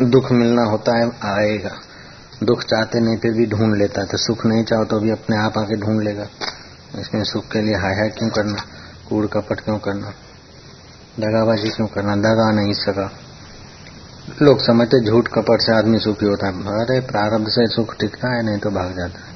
दुख 0.09 0.31
मिलना 0.31 0.63
होता 0.63 0.97
है, 0.97 1.07
आएगा। 1.23 1.71
दुख 2.43 2.63
चाहते 2.63 2.99
नहीं, 2.99 3.17
फिर 3.17 3.31
भी 3.31 3.45
ढूंढ 3.45 3.75
लेता 3.75 4.03
तो 4.03 4.17
सुख 4.17 4.45
नहीं 4.45 4.63
चाहो 4.63 4.85
तो 4.85 4.99
भी 4.99 5.09
अपने 5.09 5.37
आप 5.37 5.57
आके 5.57 5.75
ढूंढ 5.75 6.01
लेगा। 6.01 6.27
इसमें 6.99 7.23
सुख 7.23 7.51
के 7.51 7.61
लिए 7.61 7.75
हाय 7.75 7.93
हाय 7.93 8.09
क्यों 8.09 8.29
करना? 8.29 8.61
कूड़ 9.09 9.25
कपट 9.27 9.59
क्यों 9.59 9.79
करना? 9.79 10.07
दगाबाजी 11.19 11.69
क्यों 11.69 11.87
करना? 11.87 12.15
दगा 12.15 12.51
नहीं 12.51 12.73
सका। 12.73 13.11
लोग 14.41 14.59
समझते 14.59 15.05
झूठ 15.05 15.27
कपट 15.27 15.61
से 15.61 15.77
आदमी 15.77 15.99
सुखी 15.99 16.25
होता 16.25 16.47
है। 16.47 16.53
अरे, 16.53 16.99
प्रारब्ध 16.99 17.47
से 17.47 17.67
सुख 17.67 17.95
टिकता 17.99 18.35
है, 18.35 18.45
नहीं 18.45 18.57
तो 18.57 18.69
भाग 18.69 18.95
जाता 18.97 19.19
है। 19.19 19.31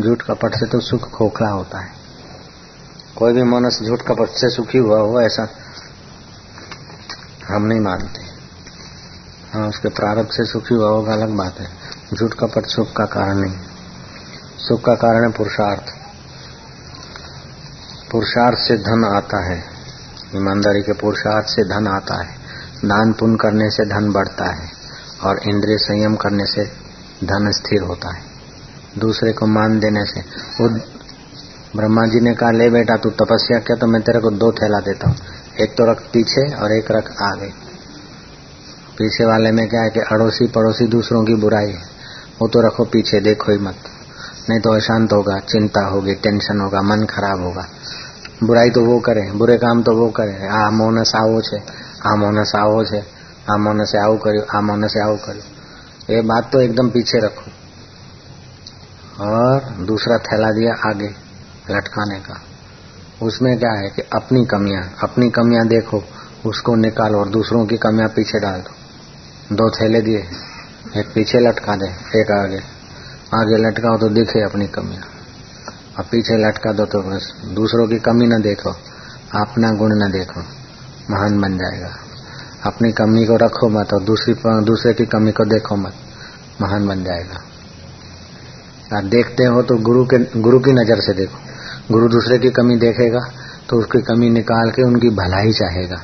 झूठ 0.00 0.22
कपट 0.22 0.54
से 0.54 0.66
तो 0.66 0.80
सुख 0.80 1.10
खोखला 1.10 1.48
होता 1.48 1.80
है। 1.80 1.88
कोई 3.16 3.32
भी 3.32 3.42
मनुष्य 3.42 3.84
झूठ 3.84 4.02
कपट 4.02 4.28
से 4.28 4.50
सुखी 4.50 4.78
हुआ 4.78 5.00
हो, 5.00 5.20
ऐसा 5.20 5.48
हम 7.48 7.62
नहीं 7.62 7.80
मानते। 7.80 8.20
हाँ 9.52 9.68
उसके 9.68 9.88
प्रारंभ 9.88 10.26
से 10.26 10.44
सुखी 10.44 10.74
हुआ 10.74 10.88
होगा, 10.88 11.12
अलग 11.12 11.28
बात 11.28 11.58
है। 11.58 11.68
झूठ 12.14 12.34
कपट 12.34 12.66
सुख 12.66 12.92
का 12.92 13.04
कारण 13.04 13.36
नहीं 13.36 13.58
सुख 14.58 14.84
का 14.84 14.94
कारण 14.94 15.24
है 15.24 15.32
पुरुषार्थ। 15.32 15.84
पुरुषार्थ 18.10 18.58
से 18.58 18.78
धन 18.78 19.12
आता 19.16 19.44
है। 19.44 19.64
ईमानदारी 20.34 20.82
के 20.82 20.92
पुरुषार्थ 20.92 21.46
से 21.46 21.64
धन 21.64 21.86
आता 21.86 22.22
है। 22.24 22.37
दान 22.84 23.12
पुण्य 23.12 23.36
करने 23.40 23.70
से 23.70 23.84
धन 23.84 24.12
बढ़ता 24.12 24.44
है 24.44 24.70
और 25.22 25.40
इंद्रिय 25.48 25.78
संयम 25.78 26.16
करने 26.16 26.46
से 26.46 26.64
धन 27.24 27.50
स्थिर 27.50 27.82
होता 27.82 28.14
है। 28.14 28.22
दूसरे 28.98 29.32
को 29.32 29.46
मान 29.46 29.78
देने 29.78 30.04
से, 30.04 30.20
वो 30.60 30.68
ब्रह्मा 31.76 32.06
जी 32.06 32.20
ने 32.20 32.34
कहा, 32.34 32.50
ले 32.50 32.70
बेटा, 32.70 32.96
तू 32.96 33.10
तपस्या 33.10 33.58
किया 33.58 33.76
तो 33.76 33.86
मैं 33.86 34.02
तेरे 34.02 34.20
को 34.20 34.30
दो 34.30 34.52
थैला 34.52 34.78
देता 34.78 35.08
हूँ। 35.08 35.16
एक 35.60 35.70
तो 35.70 35.90
रख 35.90 36.00
पीछे 36.00 36.54
और 36.54 36.72
एक 36.72 36.90
रख 36.90 37.22
आगे। 37.22 37.48
पीछे 38.98 39.24
वाले 39.24 39.52
में 39.52 39.68
क्या 39.68 39.80
है 39.80 39.90
कि 39.90 40.00
अड़ोसी 40.00 40.46
पड़ोसी 40.46 40.86
दूसरों 40.86 41.24
की 41.24 41.34
बुराई 41.34 41.70
है। 41.70 41.82
वो 42.42 42.48
तो 42.48 42.60
रखो 42.60 42.84
पीछे, 42.84 43.20
देखो 43.20 43.52
ही 43.52 43.58
मत। 43.58 43.76
नहीं 44.50 44.60
तो 44.60 44.72
अशांत 44.72 45.12
होगा, 45.12 45.38
चिंता 45.38 45.86
होगी, 45.86 46.14
टेंशन 46.14 46.60
होगा, 46.60 46.82
मन 46.82 47.04
खराब 47.04 47.42
होगा। 47.42 47.66
बुराई 48.44 48.70
तो 48.70 48.84
वो 48.84 48.98
करे, 48.98 49.30
बुरे 49.32 49.56
काम 49.56 49.82
तो 49.82 49.92
वो 49.92 50.10
करे। 50.10 50.48
आ 50.48 50.70
मोनस 50.70 51.12
आवो 51.16 51.40
छे। 51.40 51.87
આ 52.03 52.15
મોનસ 52.15 52.51
આવો 52.55 52.79
છે 52.83 53.01
આ 53.47 53.57
મોનસે 53.57 53.97
આવું 53.97 54.17
કર્યું 54.19 54.45
આ 54.49 54.61
મોનસે 54.61 54.99
આવું 54.99 55.19
કર્યું 55.19 55.53
ये 56.05 56.21
बात 56.21 56.49
तो 56.51 56.61
एकदम 56.61 56.89
पीछे 56.89 57.19
रखो 57.19 57.51
और 59.23 59.85
दूसरा 59.85 60.17
थैला 60.17 60.51
दिया 60.51 60.73
आगे 60.85 61.07
लटकाने 61.69 62.19
का 62.19 62.35
उसमें 63.21 63.57
क्या 63.59 63.71
है 63.71 63.89
कि 63.89 64.01
अपनी 64.15 64.43
कमियां 64.45 64.81
अपनी 65.03 65.29
कमियां 65.29 65.67
देखो 65.67 66.03
उसको 66.45 66.75
निकालो 66.75 67.19
और 67.19 67.29
दूसरों 67.29 67.65
की 67.65 67.77
कमियां 67.77 68.09
पीछे 68.09 68.39
डाल 68.39 68.59
दो 68.61 69.55
दो 69.55 69.69
थैले 69.69 70.01
दिए 70.01 70.23
एक 70.97 71.13
पीछे 71.15 71.39
लटका 71.39 71.75
दे 71.75 71.89
एक 72.19 72.31
आगे 72.31 72.59
आगे 73.33 73.57
लटकाओ 73.57 73.97
तो 73.97 74.09
दिखे 74.09 74.41
अपनी 74.41 74.67
कमियां 74.69 75.03
और 75.97 76.05
पीछे 76.11 76.37
लटका 76.37 76.71
दो 76.71 76.85
तो 76.85 77.01
बस 77.01 77.33
दूसरों 77.53 77.87
की 77.87 77.99
कमी 77.99 78.27
न 78.27 78.41
देखो 78.41 78.75
अपना 79.37 79.71
गुण 79.73 79.95
न 79.97 80.11
देखो 80.11 80.41
महान 81.10 81.40
बन 81.40 81.56
जाएगा। 81.58 81.90
अपनी 82.66 82.92
कमी 82.92 83.24
को 83.26 83.36
रखो 83.36 83.68
मत 83.68 83.92
और 83.92 84.02
दूसरी 84.02 84.34
दूसरे 84.64 84.92
की 84.92 85.04
कमी 85.06 85.32
को 85.32 85.44
देखो 85.44 85.76
मत। 85.76 85.94
महान 86.62 86.86
बन 86.88 87.04
जाएगा। 87.04 88.96
और 88.96 89.04
देखते 89.04 89.44
हो 89.44 89.62
तो 89.62 89.76
गुरु 89.76 90.04
के, 90.04 90.18
गुरु 90.40 90.58
की 90.58 90.72
नज़र 90.72 91.00
से 91.00 91.12
देखो। 91.12 91.38
गुरु 91.92 92.08
दूसरे 92.08 92.38
की 92.38 92.50
कमी 92.50 92.76
देखेगा 92.76 93.20
तो 93.68 93.78
उसकी 93.78 94.00
कमी 94.02 94.30
निकाल 94.30 94.70
के 94.70 94.82
उनकी 94.82 95.10
भलाई 95.10 95.52
चाहेगा। 95.52 96.02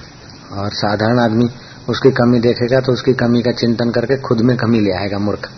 और 0.52 0.70
साधारण 0.72 1.18
आदमी 1.18 1.50
उसकी 1.88 2.10
कमी 2.10 2.40
देखेगा 2.40 2.80
तो 2.80 2.92
उसकी 2.92 3.12
कमी 3.12 3.42
का 3.42 3.52
चिंतन 3.52 3.90
करके 3.90 4.16
खुद 4.16 4.40
में 4.40 4.56
कमी 4.56 4.80
ले 4.80 4.92
आएगा, 4.92 5.18
मूर्ख। 5.18 5.50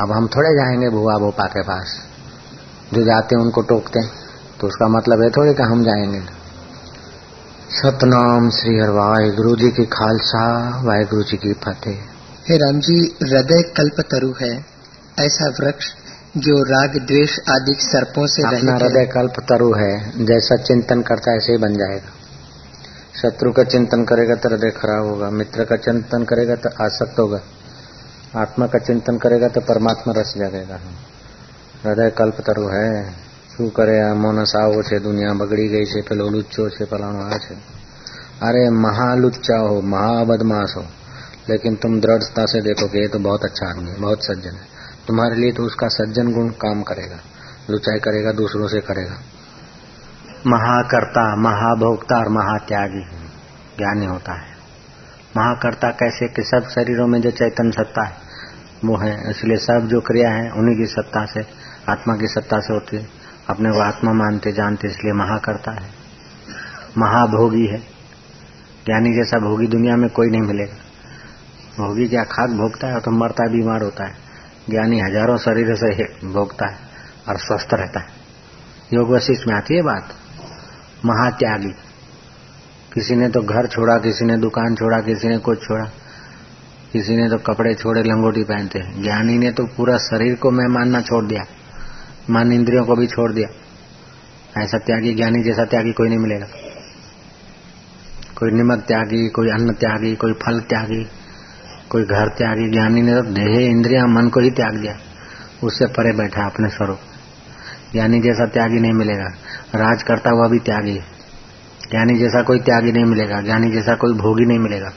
अब 0.00 0.12
हम 0.12 0.26
थोड़े 0.26 0.50
जाएँगे 0.50 0.88
भुआ 0.88 1.14
भोपा 1.18 1.44
के 1.44 1.62
पास। 1.62 1.98
जो 2.94 3.02
जाते 3.02 3.36
हैं 3.36 3.42
उनको 3.42 3.62
टोकते 3.62 3.98
हैं। 3.98 4.10
तो 4.60 4.66
उसका 4.66 4.88
मतलब 4.88 5.22
है 5.22 5.30
थोड़ी 5.30 5.54
कि 5.54 5.62
हम 5.62 5.82
जाएँगे। 5.84 6.39
सतनाम 7.70 8.48
श्री 8.50 8.72
हर 8.78 8.90
वाहे 8.90 9.26
गुरु 9.30 9.50
जी 9.56 9.68
की 9.70 9.84
खालसा 9.86 10.40
वाहे 10.84 11.02
गुरु 11.04 11.22
जी 11.22 11.36
की 11.36 11.52
फतेह। 11.56 11.98
हे 12.48 12.56
राम 12.56 12.80
जी 12.80 12.96
हृदय 13.22 13.62
कल्प 13.76 14.00
तरु 14.10 14.32
है 14.40 14.50
ऐसा 15.16 15.48
वृक्ष 15.60 15.90
जो 16.38 16.56
राग 16.62 16.96
द्वेष 17.02 17.36
आदि 17.50 17.74
सर्पों 17.80 18.26
से 18.26 18.42
अपना 18.42 18.74
हृदय 18.74 19.06
कल्प 19.06 19.38
तरु 19.48 19.70
है 19.74 19.92
जैसा 20.24 20.56
चिंतन 20.64 21.02
करता 21.02 21.30
है 21.30 21.36
ऐसे 21.36 21.52
ही 21.52 21.58
बन 21.58 21.76
जाएगा। 21.76 22.12
शत्रु 23.22 23.52
का 23.52 23.64
चिंतन 23.68 24.04
करेगा 24.04 24.34
तो 24.34 24.48
हृदय 24.48 24.70
खराब 24.72 25.06
होगा 25.06 25.30
मित्र 25.30 25.64
का 25.64 25.76
चिंतन 25.78 26.24
करेगा 26.24 26.54
तो 26.56 26.76
आसक्त 26.84 27.18
होगा 27.20 27.40
आत्मा 28.36 28.66
का 28.66 28.78
चिंतन 28.80 29.18
करेगा 29.18 29.48
तो 29.48 29.60
परमात्मा 29.60 30.20
रस 30.20 30.34
जाएगा 30.38 30.80
हृदय 31.84 32.10
कल्प 32.18 32.44
तरु 32.46 32.68
है। 32.68 33.29
શું 33.59 33.71
કરે 33.71 33.95
આ 34.01 34.13
માણસ 34.17 34.53
આવો 34.55 34.79
છે 34.83 34.99
દુનિયા 35.01 35.33
બગડી 35.35 35.69
ગઈ 35.69 35.85
છે 35.85 35.99
પેલો 36.01 36.25
લુચ્ચો 36.29 36.63
છે 36.69 36.83
ફલાણો 36.85 37.21
આ 37.25 37.39
છે 37.39 37.55
अरे 38.37 38.69
महालुच्चा 38.77 39.57
हो 39.59 39.81
महाबदमाश 39.83 40.73
हो 40.75 40.85
लेकिन 41.49 41.75
तुम 41.75 41.99
दृढ़ता 42.01 42.45
से 42.45 42.61
देखो 42.61 42.87
कि 42.87 42.99
ये 42.99 43.07
तो 43.07 43.19
बहुत 43.21 43.45
अच्छा 43.45 43.69
आदमी 43.69 43.89
है 43.89 43.99
बहुत 44.01 44.23
सज्जन 44.23 44.55
है 44.55 44.65
तुम्हारे 45.07 45.35
लिए 45.35 45.51
तो 45.51 45.63
उसका 45.63 45.87
सज्जन 45.89 46.31
गुण 46.33 46.49
काम 46.61 46.81
करेगा 46.83 47.19
लुचाई 47.69 47.99
करेगा 47.99 48.31
दूसरों 48.33 48.67
से 48.67 48.81
करेगा 48.81 49.17
महाकर्ता 50.47 51.23
महाभोक्ता 51.37 52.17
और 52.17 52.29
महात्यागी 52.31 53.03
ज्ञानी 53.77 54.05
होता 54.05 54.33
है 54.33 54.53
महाकर्ता 55.37 55.89
कैसे 55.99 56.27
कि 56.29 56.43
सब 56.45 56.67
शरीरों 56.69 57.07
में 57.07 57.19
जो 57.21 57.31
चैतन्य 57.33 57.71
सत्ता 57.73 58.03
है 58.03 58.23
वो 58.85 58.97
है 58.97 59.13
इसलिए 59.29 59.57
सब 59.61 59.87
जो 59.87 60.01
क्रिया 60.01 60.31
है 60.31 60.49
उन्हीं 60.53 60.75
की 60.77 60.85
सत्ता 60.89 61.25
से 61.27 61.45
आत्मा 61.89 62.15
की 62.17 62.27
सत्ता 62.29 62.59
से 62.59 62.73
होती 62.73 62.97
है 62.97 63.07
अपने 63.50 63.70
को 63.70 63.80
आत्मा 63.80 64.12
मानते, 64.12 64.52
जानते, 64.52 64.88
इसलिए 64.88 65.12
महाकर्ता 65.12 65.72
है। 65.72 65.90
महाभोगी 66.98 67.66
है। 67.66 67.78
ज्ञानी 68.86 69.14
जैसा 69.14 69.38
भोगी 69.38 69.66
दुनिया 69.66 69.96
में 69.96 70.10
कोई 70.10 70.28
नहीं 70.30 70.40
मिलेगा। 70.40 70.74
भोगी 71.78 72.08
क्या 72.08 72.22
खाक 72.22 72.50
भोगता 72.50 72.86
है 72.86 72.94
और 72.94 73.00
तो 73.00 73.10
मरता, 73.10 73.46
बीमार 73.46 73.82
होता 73.82 74.04
है। 74.04 74.14
ज्ञानी 74.70 75.00
हज़ारों 75.00 75.36
शरीर 75.36 75.74
से 75.74 76.04
भोगता 76.32 76.70
है 76.70 76.78
और 77.28 77.38
स्वस्थ 77.38 77.74
रहता 77.74 78.00
है। 78.00 78.06
योग 78.94 79.10
वशिष्ठ 79.10 79.48
में 79.48 79.56
आती 79.56 79.76
है 79.76 79.82
बात। 79.82 80.08
महात्यागी। 81.04 81.72
किसी 82.94 83.16
ने 83.16 83.28
तो 83.28 83.40
घर 83.40 83.66
छोड़ा, 83.66 83.98
किसी 83.98 84.24
ने 84.24 84.36
दुकान 84.36 84.74
छोड़ा, 84.74 85.00
किसी 85.00 85.28
ने 85.28 85.38
कुछ 85.38 85.62
छोड़ा। 85.62 85.84
किसी 86.92 87.16
ने 87.16 87.28
तो 87.28 87.38
कपड़े 87.38 87.74
छोड़े, 87.74 88.02
लंगोटी 88.02 88.42
पहनते। 88.42 89.02
ज्ञानी 89.02 89.38
ने 89.38 89.50
तो 89.50 89.64
पूरा 89.64 89.96
शरीर 89.96 90.34
को 90.34 90.50
मैं 90.50 90.66
मानना 90.66 91.00
छोड़ 91.00 91.24
दिया। 91.24 91.42
मान 92.30 92.52
इंद्रियों 92.52 92.84
को 92.84 92.96
भी 92.96 93.06
छोड़ 93.06 93.32
दिया। 93.32 93.48
ऐसा 94.62 94.78
त्यागी 94.78 95.14
ज्ञानी 95.14 95.42
जैसा 95.42 95.64
त्यागी 95.64 95.92
कोई 95.92 96.08
नहीं 96.08 96.18
मिलेगा। 96.18 96.46
कोई 98.38 98.50
निमक 98.50 98.78
त्यागी, 98.78 99.28
कोई 99.28 99.48
अन्न 99.48 99.72
त्यागी, 99.72 100.14
कोई 100.14 100.32
फल 100.32 100.60
त्यागी, 100.60 101.06
कोई 101.90 102.02
घर 102.02 102.28
त्यागी, 102.28 102.70
ज्ञानी 102.70 103.02
ने 103.02 103.14
तो 103.14 103.22
देह 103.22 103.70
इंद्रिया 103.70 104.06
मन 104.06 104.28
को 104.28 104.40
ही 104.40 104.50
त्याग 104.50 104.76
दिया। 104.76 104.98
उससे 105.64 105.86
परे 105.86 106.12
बैठा 106.12 106.46
अपने 106.46 106.68
स्वरूप। 106.68 106.98
ज्ञानी 107.92 108.20
जैसा 108.20 108.46
त्यागी 108.46 108.80
नहीं 108.80 108.92
मिलेगा। 108.92 109.26
राज 109.74 110.02
करता 110.02 110.30
हुआ 110.30 110.48
भी 110.48 110.58
त्यागी 110.58 111.00
ज्ञानी 111.90 112.18
जैसा 112.18 112.42
कोई 112.42 112.58
त्यागी 112.58 112.92
नहीं 112.92 113.04
मिलेगा। 113.04 113.40
ज्ञानी 113.40 113.70
जैसा 113.70 113.94
कोई 113.94 114.14
भोगी 114.14 114.44
नहीं 114.44 114.58
मिलेगा। 114.58 114.88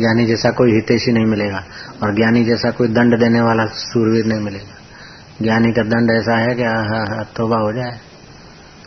ज्ञानी 0.00 0.26
जैसा 0.26 0.50
कोई 0.50 0.74
हितेशी 0.74 1.12
नहीं 1.12 1.26
मिलेगा। 1.26 1.64
और 2.02 2.14
ज्ञानी 2.14 2.44
जैसा 2.44 2.70
कोई 2.70 2.88
दंड 2.88 3.20
देने 3.20 3.40
वाला 3.40 3.66
सूरवीर 3.66 4.24
नहीं 4.24 4.40
मिलेगा। 4.40 4.85
ज्ञानी 5.42 5.72
का 5.72 5.82
दंड 5.82 6.10
ऐसा 6.10 6.36
है 6.38 6.50
कि 6.50 6.64
तोबा 7.36 7.56
हो 7.56 7.72
जाए। 7.72 7.94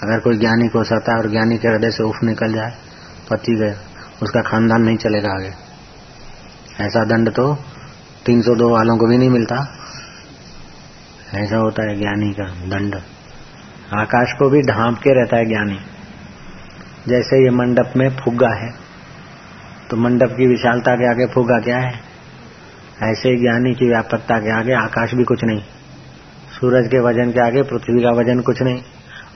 अगर 0.03 0.19
कोई 0.19 0.37
ज्ञानी 0.37 0.67
को 0.67 0.83
सता 0.83 1.17
और 1.17 1.29
ज्ञानी 1.31 1.57
के 1.57 1.67
हृदय 1.67 1.91
से 1.91 2.03
उफ 2.03 2.23
निकल 2.23 2.53
जाए, 2.53 2.71
पति 3.31 3.55
गए, 3.55 3.75
उसका 4.23 4.41
खानदान 4.41 4.81
नहीं 4.81 4.97
चलेगा 4.97 5.31
आगे। 5.31 5.51
ऐसा 6.83 7.03
दंड 7.05 7.29
तो 7.29 7.45
302 8.25 8.69
वालों 8.69 8.97
को 8.97 9.07
भी 9.07 9.17
नहीं 9.17 9.29
मिलता। 9.29 9.55
ऐसा 11.35 11.57
होता 11.57 11.83
है 11.83 11.95
ज्ञानी 11.95 12.29
का 12.31 12.47
दंड। 12.69 12.95
आकाश 13.93 14.33
को 14.39 14.49
भी 14.49 14.61
ढांप 14.61 14.97
के 14.97 15.09
रहता 15.11 15.37
है 15.37 15.45
ज्ञानी। 15.45 15.79
जैसे 17.07 17.43
ये 17.43 17.49
मंडप 17.49 17.93
में 17.97 18.09
फुग्गा 18.15 18.53
है 18.55 18.69
तो 19.89 19.97
मंडप 19.97 20.31
की 20.31 20.47
विशालता 20.47 20.95
के 20.95 21.09
आगे 21.09 21.25
फुग्गा 21.25 21.57
क्या 21.59 21.77
है? 21.77 21.93
ऐसे 23.03 23.35
ज्ञानी 23.41 23.73
की 23.73 23.87
व्यापकता 23.89 24.37
के 24.37 24.51
आगे 24.51 24.73
आकाश 24.75 25.13
भी 25.13 25.23
कुछ 25.23 25.43
नहीं। 25.43 25.61
सूरज 26.59 26.87
के 26.87 26.99
वज़न 26.99 27.31
के 27.31 27.39
आगे 27.39 27.61
पृथ्वी 27.61 28.03
का 28.03 28.11
वज़न 28.11 28.39
कुछ 28.39 28.61
नहीं। 28.61 28.81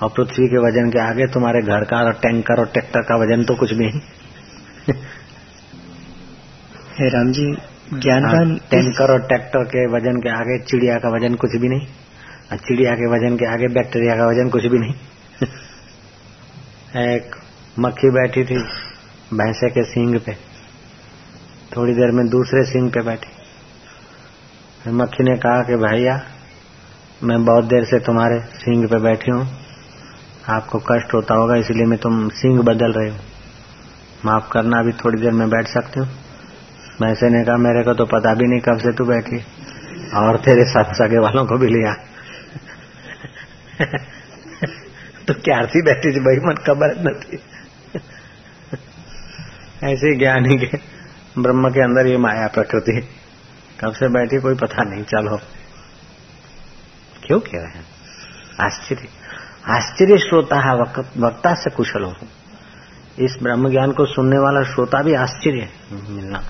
और 0.04 0.10
पृथ्वी 0.10 0.48
के 0.48 0.58
वज़न 0.58 0.90
के 0.90 1.00
आगे 1.00 1.28
तुम्हारे 1.28 1.62
घर 1.62 1.84
का 1.84 1.98
और 1.98 2.14
टैंकर 2.14 2.60
और 2.60 2.66
ट्रैक्टर 2.66 3.02
का 3.02 3.16
वज़न 3.16 3.44
तो 3.44 3.56
कुछ 3.56 3.74
भी 3.74 3.86
नहीं। 3.86 4.02
हे 7.00 7.10
राम 7.10 7.32
जी 7.32 7.56
ज्ञानवान 7.94 8.50
हाँ, 8.50 8.58
टैंकर 8.58 9.12
और 9.12 9.20
ट्रैक्टर 9.20 9.64
के 9.64 9.88
वज़न 9.88 10.20
के 10.20 10.30
आगे 10.30 10.64
चिड़िया 10.64 10.96
का 10.96 11.10
वज़न 11.10 11.36
कुछ 11.36 11.50
भी 11.56 11.68
नहीं। 11.68 11.88
और 12.52 12.58
चिड़िया 12.58 12.92
के 12.92 13.08
वज़न 13.08 13.38
के 13.38 13.46
आगे 13.46 13.68
बैक्टीरिया 13.68 14.16
का 14.16 14.26
वज़न 14.26 14.50
कुछ 14.50 14.66
भी 14.66 14.80
नहीं। 14.80 14.94
एक 17.14 17.36
मक्खी 17.80 18.10
बैठी 18.10 18.44
थी 18.44 18.58
भैंसे 19.34 19.70
के 19.70 19.84
सींग 19.84 20.20
पे। 20.20 20.34
थोड़ी 21.78 21.94
देर 21.94 22.12
में 22.12 22.28
दूसरे 22.28 22.64
सींग 22.64 22.92
पे 22.92 23.02
बैठी। 23.02 23.32
मक्खी 24.92 25.24
ने 25.24 25.38
कहा 25.38 25.64
कि 25.64 25.76
भैया 25.76 26.33
मैं 27.24 27.46
बहुत 27.46 27.66
देर 27.66 27.84
से 27.84 28.00
तुम्हारे 28.00 28.40
सिंह 28.40 28.88
पे 28.88 29.00
बैठी 29.00 29.32
हूँ। 29.32 29.48
आपको 30.50 30.80
कष्ट 30.80 31.14
होता 31.14 31.36
होगा, 31.36 31.56
इसलिए 31.56 31.86
मैं 31.86 32.00
तुम 32.00 32.30
सिंह 32.30 32.62
बदल 32.62 32.92
रहे 32.92 33.10
हो। 33.10 33.18
माफ़ 34.26 34.50
करना, 34.52 34.80
अभी 34.80 34.92
थोड़ी 34.92 35.22
देर 35.22 35.32
में 35.32 35.50
बैठ 35.50 35.68
सकती 35.68 36.00
हूँ। 36.00 36.08
मैसे 37.02 37.30
ने 37.30 37.44
कहा, 37.44 37.58
मेरे 37.58 37.84
को 37.84 37.94
तो 37.94 38.06
पता 38.06 38.34
भी 38.34 38.48
नहीं 38.48 38.60
कब 38.60 38.78
से 38.78 38.92
तू 38.92 39.06
बैठी। 39.06 39.38
और 40.16 40.38
तेरे 40.38 40.66
साथ 40.66 40.94
सगे 40.94 41.18
वालों 41.18 41.46
को 41.46 41.58
भी 41.58 41.68
लिया। 41.68 41.94
तो 45.28 45.34
क्या 45.34 45.66
थी 45.66 45.82
बैठी 45.82 46.16
थी? 46.16 46.20
भाई, 46.20 46.36
मन 46.36 46.54
कबर 46.54 47.12
न 47.12 47.14
थी। 47.14 47.40
ऐसे 49.94 50.18
ज्ञानी 50.18 50.58
के 50.58 50.78
ब्रह्म 51.42 51.70
के 51.70 51.82
अंदर 51.82 52.08
ये 52.08 52.18
माया 52.18 52.48
प्रकृति। 52.48 53.02
कब 53.80 53.92
से 53.92 54.08
बैठी, 54.08 54.42
कोई 54.42 54.56
पता 54.56 54.84
नहीं। 54.84 55.04
चलो। 55.04 55.40
क्यों 57.26 57.40
कह 57.40 57.52
रहे 57.54 57.66
हैं? 57.66 57.86
आश्चर्य। 58.62 59.08
आश्चर्य 59.70 60.18
श्रोता 60.18 60.70
है, 60.70 60.76
वक्ता 61.18 61.54
से 61.54 61.70
कुशल 61.70 62.04
हो 62.04 62.16
इस 63.20 63.38
ब्रह्म 63.44 63.70
ज्ञान 63.70 63.92
को 63.92 64.06
सुनने 64.06 64.40
वाला 64.40 64.64
श्रोता 64.64 65.02
भी 65.02 65.14
आश्चर्य 65.14 65.70
मिलना। 65.92 66.44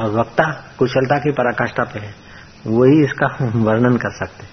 और 0.00 0.10
वक्ता 0.10 0.74
कुशलता 0.78 1.18
की 1.18 1.32
पराकाष्ठा 1.32 1.84
पे 1.84 1.98
है। 1.98 2.14
वही 2.66 3.04
इसका 3.04 3.26
वर्णन 3.40 3.96
कर 3.96 4.10
सकते। 4.10 4.46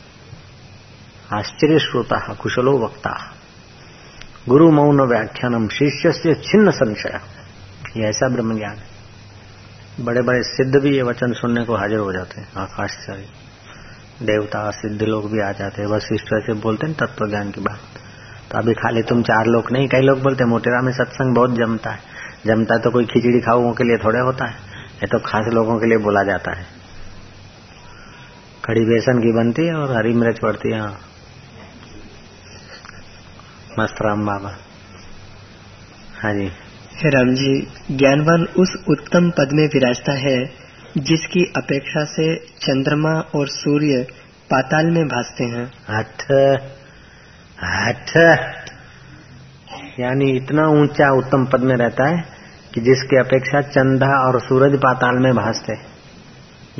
आश्चर्य 1.38 1.80
श्रोता 1.80 2.34
कुशलो 2.34 2.86
वक्ता 2.86 3.34
गुरु 4.50 4.72
मौन 4.72 5.02
व्याख्यानम 5.02 5.68
शिष्य 5.68 6.12
से 6.12 6.34
छिन्न 6.34 6.72
संशय। 6.72 7.20
ये 7.98 8.10
ऐसा 8.10 8.30
ब्रह्म 8.30 8.58
ज्ञान 8.58 8.76
है। 8.76 8.88
बड़े 10.06 10.22
बड़े 10.22 10.44
सिद्ध 10.44 10.76
भी 10.76 10.96
ये 10.96 11.02
वचन 11.02 11.34
सुनने 11.34 11.66
को 11.66 11.76
हाजिर 11.76 11.98
हो 11.98 12.14
जाते 12.14 12.42
हैं। 12.42 12.50
आकाश 12.58 12.92
से 12.92 13.47
देवता 14.24 14.72
सिद्ध 14.72 15.02
लोग 15.04 15.32
भी 15.32 15.42
आ 15.42 15.52
जाते 15.52 15.82
हैं। 15.82 15.90
वशिष्ठ 15.90 16.26
से 16.34 16.54
बोलते 16.54 16.88
हैं 16.88 16.96
तत्व 16.96 17.30
ज्ञान 17.30 17.52
की 17.52 17.62
बात। 17.62 17.80
तो 18.52 18.58
अभी 18.58 18.74
खाली 18.74 19.02
तुम 19.02 19.22
चार 19.22 19.46
लोग 19.46 19.72
नहीं, 19.72 19.88
कई 19.88 20.02
लोग 20.02 20.20
बोलते 20.20 20.46
मोटेरा 20.46 20.82
में 20.82 20.92
सत्संग 20.92 21.36
बहुत 21.36 21.56
जमता 21.56 21.90
है। 21.90 22.00
जमता 22.46 22.76
है 22.76 22.82
तो 22.82 22.92
कोई 22.92 23.06
खिचड़ी 23.06 23.40
खाओ 23.40 23.72
के 23.72 23.84
लिए 23.84 23.98
थोड़े 23.98 24.20
होता 24.20 24.46
है। 24.46 24.54
ये 24.96 25.08
तो 25.08 25.20
खास 25.20 25.54
लोगों 25.54 25.80
के 25.80 25.86
लिए 25.86 25.98
बोला 25.98 26.24
जाता 26.24 26.58
है। 26.58 26.66
खड़ी 28.66 28.86
बेसन 28.86 29.20
की 29.20 29.34
बनती 29.34 29.66
है 29.66 29.74
और 29.74 29.98
हरी 29.98 30.14
मिर्च 30.14 30.40
पड़ती 30.40 30.72
है 30.72 30.80
हाँ। 30.80 31.00
मस्त 33.80 33.96
राम 34.02 34.26
बाबा। 34.26 34.50
हाँ 36.24 36.34
जी। 36.34 36.52
राम 37.06 37.30
जी, 37.30 37.68
ज्ञानवान 37.92 38.44
उस 38.44 38.84
उत्तम 38.90 39.30
पद 39.30 39.50
में 39.54 39.68
विराजता 39.68 40.14
है 40.14 40.67
जिसकी 40.98 41.54
अपेक्षा 41.58 42.04
से 42.04 42.36
चंद्रमा 42.36 43.20
और 43.36 43.48
सूर्य 43.48 44.08
पाताल 44.54 44.86
में 44.86 45.06
भासते 45.06 45.44
हैं। 45.44 45.72
हठ 45.90 46.22
हठ। 47.64 48.18
यानी 50.00 50.38
इतना 50.38 50.68
ऊँचा 50.68 51.18
उत्तम 51.18 51.46
पद 51.46 51.60
में 51.60 51.76
रहता 51.76 52.08
है 52.08 52.24
कि 52.74 52.82
जिसकी 52.82 53.18
अपेक्षा 53.18 53.62
चंदा 53.62 54.28
और 54.28 54.40
सूरज 54.40 54.78
पाताल 54.78 55.16
में 55.16 55.34
भासते 55.34 55.74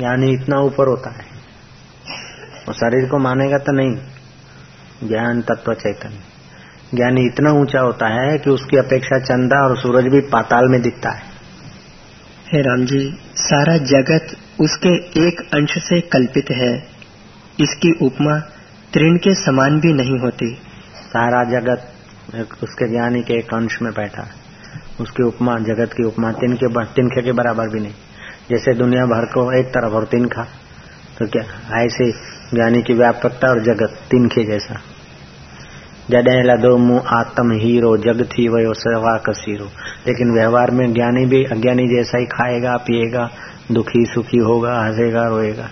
यानी 0.00 0.32
इतना 0.32 0.60
ऊपर 0.60 0.88
होता 0.88 1.10
है। 1.10 1.24
और 2.68 2.74
शरीर 2.74 3.08
को 3.08 3.18
मानेगा 3.18 3.58
तो 3.58 3.72
नहीं। 3.72 3.96
ज्ञान 5.08 5.42
तत्व 5.42 5.74
चैतन्य। 5.74 6.18
ज्ञानी 6.94 7.26
इतना 7.26 7.50
ऊँचा 7.50 7.80
होता 7.80 8.06
है 8.06 8.38
कि 8.38 8.50
उसकी 8.50 8.76
अपेक्षा 8.76 9.18
चंदा 9.18 9.68
और 9.68 9.78
सूरज 9.78 10.04
भी 10.04 10.20
पाताल 10.20 10.68
में 10.68 10.82
दिखता 10.82 11.10
है। 11.10 11.27
हे 12.52 12.60
राम 12.62 12.84
जी 12.86 12.98
सारा 13.36 13.76
जगत 13.76 14.30
उसके 14.60 14.90
एक 15.20 15.40
अंश 15.54 15.72
से 15.78 16.00
कल्पित 16.00 16.50
है। 16.50 16.70
इसकी 17.60 17.90
उपमा 18.06 18.38
तृण 18.92 19.16
के 19.16 19.34
समान 19.34 19.80
भी 19.80 19.92
नहीं 19.92 20.18
होती। 20.18 20.48
सारा 21.08 21.42
जगत 21.50 22.62
उसके 22.62 22.88
ज्ञानी 22.88 23.22
के 23.22 23.34
एक 23.34 23.54
अंश 23.54 23.78
में 23.82 23.92
बैठा 23.92 24.26
उसकी 25.00 25.22
उपमा 25.22 25.58
जगत 25.58 25.92
की 25.92 26.04
उपमा 26.04 26.32
तीन 26.32 26.56
तिनके 26.56 26.84
तिनखे 26.94 27.22
के 27.22 27.32
बराबर 27.32 27.68
भी 27.68 27.80
नहीं। 27.80 27.94
जैसे 28.50 28.74
दुनिया 28.74 29.06
भर 29.06 29.24
को 29.24 29.60
एक 29.60 29.66
तरफ़ 29.66 29.92
और 29.92 30.04
तीन 30.04 30.26
खा 30.26 30.44
तो 31.18 31.26
क्या 31.26 31.44
ऐसे 31.82 32.10
ज्ञानी 32.54 32.82
की 32.82 32.94
व्यापकता 32.94 33.50
और 33.50 33.62
जगत 33.64 33.98
तिनखे 34.10 34.44
जैसा। 34.44 34.80
जडे 36.10 36.42
लदो 36.42 36.78
मुँह 36.78 37.02
आत्म 37.08 37.52
हीरो, 37.52 37.96
जग 37.96 38.24
थी 38.24 38.48
वयो, 38.48 38.74
सवा 38.74 39.18
कसीरो। 39.18 39.64
लेकिन 40.06 40.32
व्यवहार 40.32 40.70
में 40.70 40.92
ज्ञानी 40.92 41.26
भी, 41.26 41.44
अज्ञानी 41.44 41.96
जैसा 41.96 42.18
ही 42.18 42.26
खाएगा, 42.26 42.76
पिएगा, 42.76 43.30
दुखी 43.72 44.06
सुखी 44.06 44.38
होगा, 44.38 44.80
हंसेगा, 44.80 45.26
रोएगा। 45.26 45.70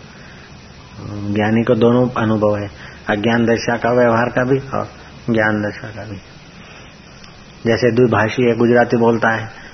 ज्ञानी 1.33 1.63
को 1.63 1.75
दोनों 1.75 2.09
अनुभव 2.17 2.57
है। 2.57 2.71
अज्ञान 3.11 3.47
दशा 3.47 3.77
का 3.77 3.91
व्यवहार 3.93 4.29
का 4.29 4.45
भी 4.45 4.59
और 4.59 4.89
ज्ञान 5.31 5.63
दशा 5.63 5.89
का 5.89 6.11
भी। 6.11 6.17
जैसे 7.67 7.93
द्विभाषी 7.93 8.43
है, 8.43 8.57
गुजराती 8.57 8.97
बोलता 8.97 9.29
है। 9.29 9.67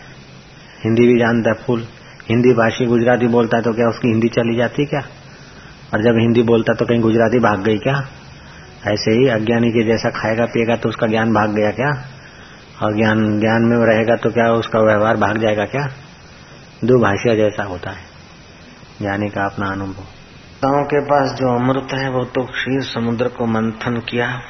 हिंदी 0.84 1.06
भी 1.06 1.18
जानता 1.18 1.50
है 1.50 1.56
फूल। 1.66 1.84
हिंदी 2.30 2.52
भाषी 2.52 2.86
गुजराती 2.86 3.26
बोलता 3.26 3.56
है 3.56 3.62
तो 3.62 3.72
क्या 3.72 3.88
उसकी 3.88 4.08
हिंदी 4.08 4.28
चली 4.28 4.56
जाती 4.56 4.84
क्या? 4.84 5.00
और 5.94 6.02
जब 6.02 6.18
हिंदी 6.20 6.42
बोलता 6.42 6.72
है 6.72 6.76
तो 6.78 6.84
कहीं 6.84 7.00
गुजराती 7.00 7.38
भाग 7.38 7.62
गई 7.62 7.78
क्या? 7.78 8.08
ऐसे 8.88 9.10
ही 9.10 9.28
अज्ञानी 9.28 9.70
के 9.70 9.84
जैसा 9.84 10.10
खाएगा, 10.10 10.44
पिएगा 10.44 10.76
तो 10.76 10.88
उसका 10.88 11.06
ज्ञान 11.06 11.32
भाग 11.32 11.50
गया 11.50 11.70
क्या? 11.70 12.06
और 12.82 12.96
ज्ञान 12.96 13.40
ज्ञान 13.40 13.62
में 13.62 13.86
रहेगा 13.86 14.16
तो 14.16 14.30
क्या 14.30 14.52
उसका 14.52 14.78
व्यवहार 14.78 15.16
भाग 15.16 15.38
जाएगा 15.38 15.64
क्या? 15.64 15.88
दुभाषिया 16.84 17.34
जैसा 17.34 17.64
होता 17.64 17.90
है। 17.90 18.04
ज्ञानी 19.00 19.28
का 19.28 19.44
अपना 19.44 19.66
अनुभव। 19.66 20.02
गाँव 20.64 20.84
के 20.84 21.00
पास 21.00 21.30
जो 21.30 21.58
अमृत 21.58 21.88
है, 21.94 22.10
वो 22.10 22.24
तो 22.24 22.44
क्षीर 22.44 22.82
समुद्र 22.82 23.28
को 23.28 23.46
मंथन 23.46 23.96
किया, 23.96 24.40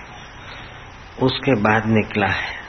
उसके 1.23 1.55
बाद 1.55 1.83
निकला 1.87 2.27
है। 2.27 2.63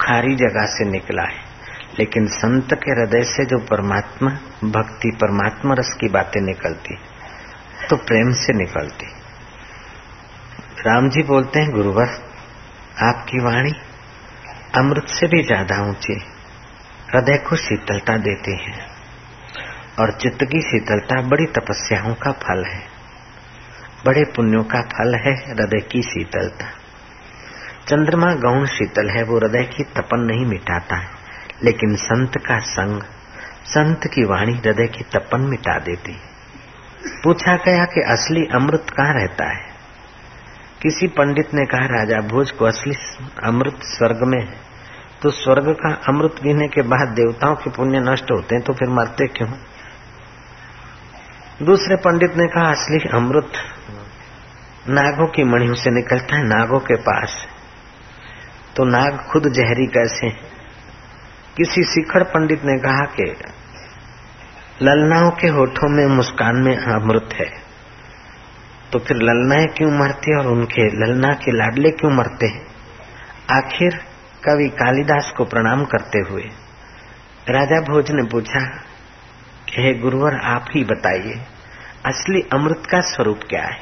खारी 0.00 0.34
जगह 0.34 0.66
से 0.66 0.90
निकला 0.90 1.22
है। 1.22 1.52
लेकिन 1.98 2.26
संत 2.26 2.74
के 2.74 2.90
हृदय 2.90 3.22
से 3.22 3.44
जो 3.44 3.58
परमात्मा, 3.58 4.30
भक्ति 4.64 5.10
परमात्मा 5.20 5.74
रस 5.74 5.96
की 6.00 6.08
बातें 6.08 6.40
निकलती 6.40 6.96
तो 7.90 7.96
प्रेम 7.96 8.32
से 8.32 8.52
निकलती। 8.52 9.21
राम 10.86 11.08
जी 11.08 11.22
बोलते 11.22 11.60
हैं, 11.60 11.70
गुरुवर, 11.70 12.08
आपकी 13.02 13.38
वाणी 13.44 13.72
अमृत 14.76 15.08
से 15.08 15.26
भी 15.26 15.42
ज़्यादा 15.42 15.76
ऊँची, 15.82 16.14
हृदय 17.14 17.36
को 17.38 17.56
शीतलता 17.56 18.16
देती 18.16 18.56
है 18.64 18.86
और 19.98 20.12
चित्त 20.12 20.44
की 20.44 20.60
शीतलता 20.60 21.20
बड़ी 21.22 21.46
तपस्याओं 21.46 22.14
का 22.14 22.32
फल 22.32 22.64
है। 22.64 22.82
बड़े 24.06 24.24
पुण्यों 24.24 24.64
का 24.64 24.80
फल 24.80 25.14
है 25.14 25.34
हृदय 25.34 25.80
की 25.80 26.02
शीतलता। 26.02 26.66
चंद्रमा 27.88 28.34
गौण 28.34 28.66
शीतल 28.66 29.10
है, 29.10 29.22
वो 29.22 29.38
हृदय 29.38 29.64
की 29.64 29.84
तपन 29.84 30.20
नहीं 30.20 30.46
मिटाता 30.46 30.96
है, 30.96 31.08
लेकिन 31.64 31.96
संत 31.96 32.38
का 32.38 32.58
संग, 32.58 33.02
संत 33.64 34.06
की 34.06 34.24
वाणी 34.24 34.52
हृदय 34.52 34.86
की 34.86 35.04
तपन 35.04 35.40
मिटा 35.40 35.78
देती 35.78 36.20
पूछा 37.24 37.56
गया 37.56 37.84
कि 37.84 38.00
असली 38.00 38.46
अमृत 38.54 38.86
कहाँ 38.96 39.14
रहता 39.14 39.44
है? 39.44 39.71
किसी 40.82 41.06
पंडित 41.08 41.54
ने 41.54 41.64
कहा, 41.66 41.86
राजा, 41.86 42.20
भोज 42.28 42.50
को 42.50 42.64
असली 42.64 42.94
अमृत 43.44 43.82
स्वर्ग 43.82 44.22
में 44.24 44.40
है। 44.40 44.60
तो 45.22 45.30
स्वर्ग 45.30 45.68
का 45.72 45.90
अमृत 46.08 46.30
पीने 46.30 46.66
के 46.68 46.82
बाद 46.82 47.08
देवताओं 47.08 47.54
के 47.54 47.70
पुण्य 47.70 48.00
नष्ट 48.00 48.30
होते 48.32 48.54
हैं 48.54 48.64
तो 48.64 48.72
फिर 48.72 48.88
मरते 48.88 49.26
क्यों? 49.26 49.48
दूसरे 51.62 51.96
पंडित 51.96 52.36
ने 52.36 52.46
कहा, 52.46 52.70
असली 52.70 52.98
अमृत 53.14 53.52
नागों 54.88 55.26
की 55.26 55.44
मणियों 55.44 55.74
से 55.74 55.90
निकलता 55.90 56.36
है, 56.36 56.42
नागों 56.42 56.78
के 56.80 56.96
पास 56.96 57.46
तो 58.76 58.84
नाग 58.84 59.24
खुद 59.32 59.48
जहरी 59.52 59.86
कैसे 59.86 60.30
किसी 61.56 61.82
शिखर 61.84 62.22
पंडित 62.24 62.64
ने 62.64 62.78
कहा 62.78 63.04
कि 63.14 63.34
ललनाओं 64.82 65.30
के 65.30 65.48
होठों 65.48 65.88
में 65.88 66.06
मुस्कान 66.06 66.56
में 66.56 66.76
अमृत 66.76 67.28
है। 67.34 67.61
तो 68.92 68.98
फिर 68.98 69.16
ललनाएँ 69.16 69.66
क्यों 69.66 69.90
मरती 69.90 70.38
और 70.38 70.46
उनके 70.46 70.82
ललना 70.82 71.28
के 71.28 71.50
लाडले 71.50 71.90
क्यों 71.90 72.10
मरते 72.10 72.46
हैं? 72.46 72.66
आखिर 73.50 73.90
कवि 74.44 74.68
कालिदास 74.68 75.32
को 75.36 75.44
प्रणाम 75.44 75.84
करते 75.84 76.18
हुए 76.18 76.42
राजा 77.50 77.80
भोज 77.80 78.10
ने 78.10 78.22
पूछा 78.22 78.60
कि 79.68 79.82
हे 79.82 79.94
गुरुवर, 79.94 80.34
आप 80.34 80.64
ही 80.74 80.84
बताइए, 80.84 81.40
असली 82.06 82.42
अमृत 82.52 82.82
का 82.90 83.00
स्वरूप 83.00 83.40
क्या 83.48 83.62
है? 83.62 83.78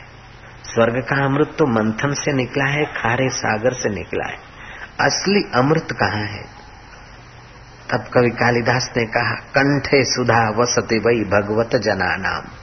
स्वर्ग 0.64 1.03
का 1.03 1.25
अमृत 1.25 1.57
तो 1.59 1.66
मंथन 1.66 2.14
से 2.14 2.33
निकला 2.33 2.64
है, 2.64 2.85
खारे 2.85 3.29
सागर 3.29 3.73
से 3.73 3.88
निकला 3.88 4.27
है। 4.27 4.38
असली 5.01 5.51
अमृत 5.55 5.88
कहाँ 5.92 6.27
है? 6.27 6.44
तब 7.92 8.05
कवि 8.14 8.31
कालिदास 8.31 8.92
ने 8.96 9.05
कहा, 9.05 9.35
कंठे 9.35 10.05
सुधा 10.05 10.51
वसते 10.51 10.99
वही 10.99 11.25
भगवत 11.25 11.77
जना 11.77 12.16
नाम 12.16 12.60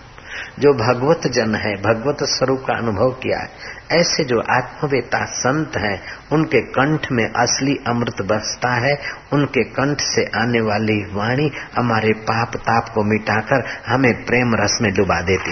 जो 0.60 0.74
भगवत 0.74 1.28
जन 1.28 1.56
है, 1.56 1.74
भगवत 1.82 2.18
स्वरूप 2.22 2.60
का 2.60 2.78
अनुभव 2.78 3.12
किया 3.12 3.40
है, 3.40 3.50
ऐसे 3.92 4.24
जो 4.24 4.40
आत्मवेता 4.40 5.26
संत 5.26 5.78
हैं, 5.78 6.02
उनके 6.32 6.62
कंठ 6.62 7.12
में 7.12 7.26
असली 7.26 7.76
अमृत 7.88 8.22
बसता 8.22 8.74
है, 8.74 8.98
उनके 9.34 9.64
कंठ 9.64 10.02
से 10.02 10.26
आने 10.36 10.62
वाली 10.62 11.00
वाणी 11.14 11.52
हमारे 11.78 12.14
पाप 12.14 12.56
ताप 12.56 12.90
को 12.90 13.04
मिटाकर 13.04 13.64
हमें 13.88 14.14
प्रेम 14.26 14.56
रस 14.56 14.78
में 14.82 14.94
डुबा 14.94 15.22
देती 15.22 15.52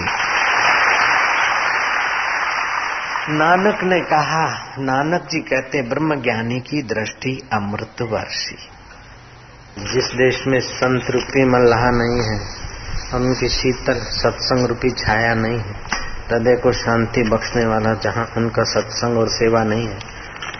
नानक 3.28 3.78
ने 3.82 4.00
कहा, 4.00 4.46
नानक 4.78 5.28
जी 5.30 5.40
कहते, 5.40 5.82
ब्रह्म 5.82 6.22
ज्ञानी 6.22 6.60
की 6.60 6.82
दृष्टि 6.82 7.48
अमृत 7.52 8.02
वर्षी 8.02 8.56
जिस 9.78 10.04
देश 10.04 10.44
में 10.46 10.60
संत 10.60 11.10
रूपी 11.10 11.44
मल्लाह 11.44 11.80
नहीं 11.80 12.20
है 12.22 12.65
उनकी 13.14 13.48
शीतल 13.50 13.98
सत्संग 14.12 14.66
रूपी 14.68 14.90
छाया 14.92 15.34
नहीं 15.36 15.58
है। 15.58 15.74
हृदय 16.28 16.56
को 16.56 16.72
शांति 16.74 17.22
बख्शने 17.24 17.64
वाला 17.66 17.92
जहाँ 18.02 18.24
उनका 18.36 18.62
सत्संग 18.70 19.18
और 19.18 19.28
सेवा 19.30 19.62
नहीं 19.64 19.86
है, 19.86 19.98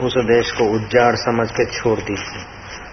उस 0.01 0.15
देश 0.27 0.53
को 0.53 0.65
उज्जाड़ 0.75 1.15
समझ 1.17 1.51
के 1.51 1.65
छोड़ 1.73 1.99
दीजिए। 2.01 2.45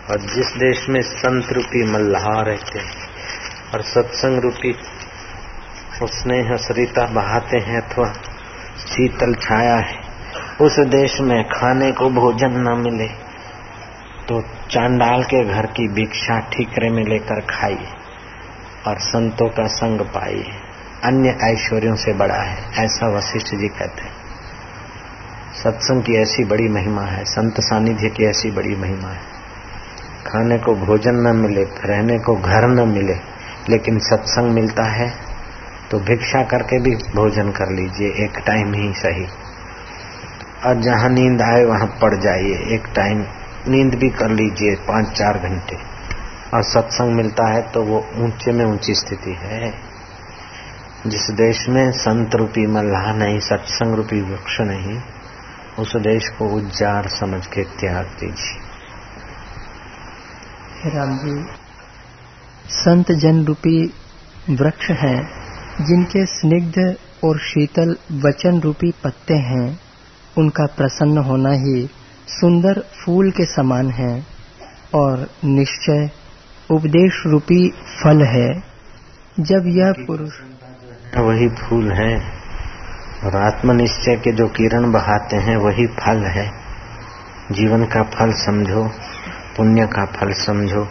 और 0.10 0.20
जिस 0.28 0.52
देश 0.58 0.86
में 0.90 1.02
संत 1.04 1.52
रूपी 1.54 1.84
मल्लाह 1.92 2.26
रहते 2.42 2.80
हैं 2.80 3.08
और 3.74 3.84
सत्संग 3.86 4.42
रूपी 4.44 4.76
स्नेह 6.14 6.56
सरिता 6.60 7.06
बहाते 7.14 7.58
हैं 7.62 7.82
अथवा 7.82 8.12
शीतल 8.86 9.34
छाया 9.42 9.76
है, 9.78 10.00
उस 10.62 10.80
देश 10.92 11.20
में 11.22 11.44
खाने 11.50 11.92
को 11.92 12.10
भोजन 12.12 12.58
न 12.60 12.78
मिले 12.80 13.08
तो 14.28 14.42
चांडाल 14.70 15.24
के 15.26 15.44
घर 15.46 15.66
की 15.78 15.88
भिक्षा 15.94 16.40
ठीकरे 16.50 16.90
में 16.90 17.04
लेकर 17.04 17.42
खाइए। 17.50 17.88
और 18.88 19.00
संतों 19.02 19.48
का 19.50 19.66
संग 19.74 20.02
पाइए 20.10 20.46
अन्य 21.04 21.38
ऐश्वर्यों 21.44 21.96
से 21.96 22.14
बड़ा 22.14 22.36
है, 22.36 22.58
ऐसा 22.84 23.08
वशिष्ठ 23.08 23.56
जी 23.56 23.68
कहते 23.70 24.02
हैं। 24.02 24.22
सत्संग 25.54 26.04
की 26.04 26.16
ऐसी 26.16 26.44
बड़ी 26.46 26.68
महिमा 26.70 27.02
है, 27.02 27.24
संत 27.26 27.60
सानिध्य 27.60 28.10
की 28.10 28.26
ऐसी 28.26 28.52
बड़ी 28.52 28.76
महिमा 28.76 29.10
है। 29.10 29.22
खाने 30.28 30.58
को 30.58 30.76
भोजन 30.76 31.16
न 31.18 31.36
मिले, 31.36 31.64
रहने 31.64 32.18
को 32.20 32.36
घर 32.36 32.68
न 32.68 32.88
मिले, 32.90 33.16
लेकिन 33.70 34.00
सत्संग 34.00 34.52
मिलता 34.52 34.84
है 34.92 35.12
तो 35.92 36.00
भिक्षा 36.00 36.42
करके 36.44 36.80
भी 36.80 36.96
भोजन 37.16 37.50
कर 37.52 37.72
लीजिए, 37.72 38.08
एक 38.26 38.38
टाइम 38.46 38.74
ही 38.74 38.94
सही। 38.94 39.26
और 40.66 40.82
जहाँ 40.82 41.10
नींद 41.10 41.42
आए, 41.42 41.64
वहाँ 41.66 41.88
पड़ 42.02 42.14
जाइए, 42.16 42.56
एक 42.76 42.88
टाइम 42.96 43.26
नींद 43.68 43.96
भी 43.96 44.10
कर 44.12 44.30
लीजिए, 44.32 44.76
पाँच 44.88 45.12
चार 45.12 45.38
घंटे। 45.40 45.78
और 46.54 46.64
सत्संग 46.64 47.16
मिलता 47.16 47.48
है 47.54 47.62
तो 47.72 47.84
वो 47.84 48.00
ऊँचे 48.18 48.52
में 48.52 48.66
ऊँची 48.66 48.94
स्थिति 48.96 49.34
है। 49.42 49.72
जिस 51.08 51.30
देश 51.32 51.66
में 51.70 51.92
संत 51.92 52.36
रूपी 52.36 52.66
मल्लाह 52.68 53.14
नहीं, 53.14 53.40
सत्संग 53.40 53.96
रूपी 53.96 54.22
वृक्ष 54.22 54.60
नहीं, 54.62 54.98
उस 55.80 55.96
देश 55.98 56.30
को 56.30 56.46
उज्जार 56.56 57.08
समझ 57.10 57.46
के 57.48 57.64
त्याग 57.64 58.06
दीजिए। 58.20 58.62
राम 60.90 61.18
जी 61.18 61.36
संत 62.70 63.12
जन 63.12 63.44
रूपी 63.46 63.78
वृक्ष 64.50 64.90
हैं, 64.92 65.20
जिनके 65.82 66.26
स्निग्ध 66.26 66.78
और 67.24 67.40
शीतल 67.40 67.96
वचन 68.26 68.60
रूपी 68.60 68.92
पत्ते 69.04 69.34
हैं, 69.34 69.68
उनका 70.38 70.66
प्रसन्न 70.78 71.18
होना 71.18 71.52
ही 71.58 71.90
सुंदर 72.30 72.80
फूल 72.96 73.32
के 73.32 73.46
समान 73.46 73.90
है 73.92 74.14
और 74.96 75.30
निश्चय 75.46 76.10
उपदेश 76.72 77.24
रूपी 77.26 77.70
फल 77.70 78.24
है। 78.24 78.64
जब 79.40 79.64
यह 79.68 79.92
पुरुष 80.08 80.32
वही 81.18 81.50
फूल 81.50 81.92
है। 81.92 82.44
और 83.24 83.36
आत्मनिश्चय 83.36 84.16
के 84.16 84.32
जो 84.32 84.48
किरण 84.48 84.92
बहाते 84.92 85.36
हैं 85.36 85.58
वही 85.58 85.88
फल 85.88 86.24
है। 86.24 86.52
जीवन 87.52 87.86
का 87.86 88.04
फल 88.04 88.34
समझो 88.34 88.92
पुण्य 89.58 89.88
का 89.88 90.06
फल 90.06 90.32
समझो 90.32 90.88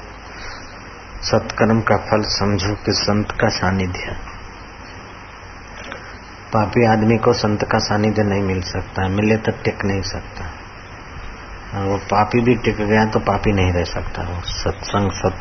सत्कर्म 1.23 1.81
का 1.81 1.97
फल 1.97 2.23
समझो 2.23 2.75
कि 2.75 2.93
संत 2.93 3.31
का 3.31 3.49
सानिध्य। 3.49 4.17
पापी 6.53 6.87
आदमी 6.87 7.19
को 7.19 7.33
संत 7.33 7.65
का 7.65 7.79
सानिध्य 7.79 8.23
नहीं 8.23 8.43
मिल 8.43 8.63
सकता 8.63 9.09
मिले 9.09 9.37
तो 9.37 9.53
टिक 9.53 9.85
नहीं 9.85 10.03
सकता। 10.03 10.52
वो 11.75 11.97
पापी 11.97 12.41
भी 12.41 12.55
टिक 12.55 12.77
गया 12.77 13.05
तो 13.05 13.19
पापी 13.19 13.53
नहीं 13.53 13.73
रह 13.73 13.85
सकता। 13.85 14.23
वो 14.23 14.41
सत्संग, 14.45 15.11
सत, 15.11 15.37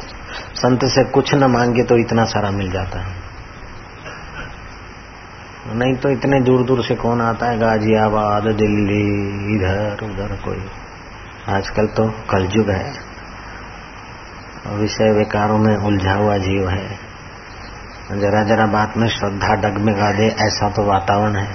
संत 0.56 0.86
से 0.86 1.04
कुछ 1.04 1.34
न 1.34 1.44
मांगे 1.44 1.84
तो 1.84 1.98
इतना 1.98 2.26
सारा 2.26 2.52
मिल 2.52 2.72
जाता 2.72 3.00
है। 3.00 3.15
नहीं 5.76 5.94
तो 5.96 6.10
इतने 6.10 6.39
दूर 6.41 6.63
दूर 6.63 6.84
से 6.84 6.96
कौन 6.96 7.22
आता 7.22 7.46
है? 7.46 7.58
गाजियाबाद, 7.60 8.44
दिल्ली, 8.44 9.04
इधर, 9.56 10.04
उधर 10.04 10.36
कोई। 10.36 10.65
आजकल 11.50 11.88
तो 11.88 12.08
कलयुग 12.30 12.70
है। 12.70 12.94
विषय 14.76 15.12
विकारों 15.12 15.58
में 15.58 15.76
उलझा 15.78 16.13
हुआ 16.13 16.38
जीव 16.38 16.70
है। 16.70 17.00
जरा 18.12 18.44
जरा 18.44 18.65
बात 18.65 18.98
में 18.98 19.08
श्रद्धा 19.08 19.56
डगमगा 19.56 20.12
दे, 20.12 20.28
ऐसा 20.28 20.70
तो 20.70 20.84
वातावरण 20.84 21.36
है। 21.36 21.54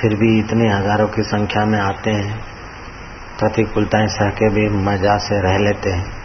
फिर 0.00 0.14
भी 0.14 0.38
इतने 0.38 0.68
हज़ारों 0.68 1.08
की 1.08 1.22
संख्या 1.22 1.64
में 1.64 1.78
आते 1.80 2.10
हैं। 2.10 2.51
प्रतिकूलताएँ 3.42 4.06
सह 4.06 4.30
के 4.30 4.48
भी 4.48 4.68
मज़ा 4.68 5.16
से 5.16 5.40
रह 5.40 5.58
लेते 5.58 5.90
हैं। 5.90 6.22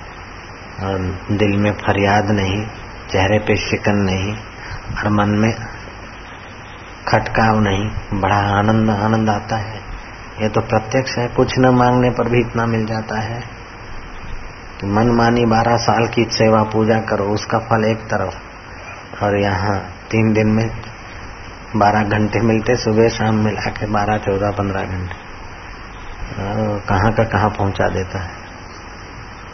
और 0.83 1.19
दिल 1.31 1.57
में 1.57 1.71
फरियाद 1.71 2.31
नहीं, 2.31 2.65
चेहरे 3.11 3.39
पे 3.39 3.55
शिकन 3.55 3.95
नहीं, 3.95 4.33
और 4.97 5.09
मन 5.09 5.29
में 5.29 5.53
खटकाव 7.07 7.59
नहीं, 7.59 7.89
बड़ा 8.21 8.35
आनंद 8.35 8.89
आनंद 8.89 9.29
आता 9.29 9.57
है। 9.57 9.77
ये 10.41 10.49
तो 10.49 10.61
प्रत्यक्ष 10.61 11.17
है, 11.17 11.27
कुछ 11.27 11.59
न 11.59 11.65
मांगने 11.65 12.09
पर 12.09 12.29
भी 12.29 12.39
इतना 12.39 12.65
मिल 12.65 12.85
जाता 12.85 13.19
है। 13.19 13.41
तो 14.81 14.87
मन 14.87 15.07
मानी 15.07 15.45
बारह 15.45 15.77
साल 15.77 16.07
की 16.07 16.23
सेवा 16.23 16.63
पूजा 16.63 16.99
करो, 16.99 17.25
उसका 17.25 17.59
फल 17.59 17.85
एक 17.85 17.97
तरफ़। 17.97 18.35
और 19.23 19.37
यहाँ 19.37 19.79
तीन 20.11 20.33
दिन 20.33 20.47
में 20.47 20.69
बारह 21.75 22.03
घंटे 22.03 22.39
मिलते, 22.39 22.75
सुबह 22.75 23.09
शाम 23.09 23.35
मिला 23.35 23.69
के 23.69 23.85
बारह, 23.85 24.17
चौदह, 24.17 24.51
पंद्रह 24.51 24.81
घंटे। 24.81 25.26
कहाँ 26.79 27.11
का 27.11 27.23
कहाँ 27.23 27.49
पहुँचा 27.49 27.87
देता 27.87 28.19
है? 28.19 28.29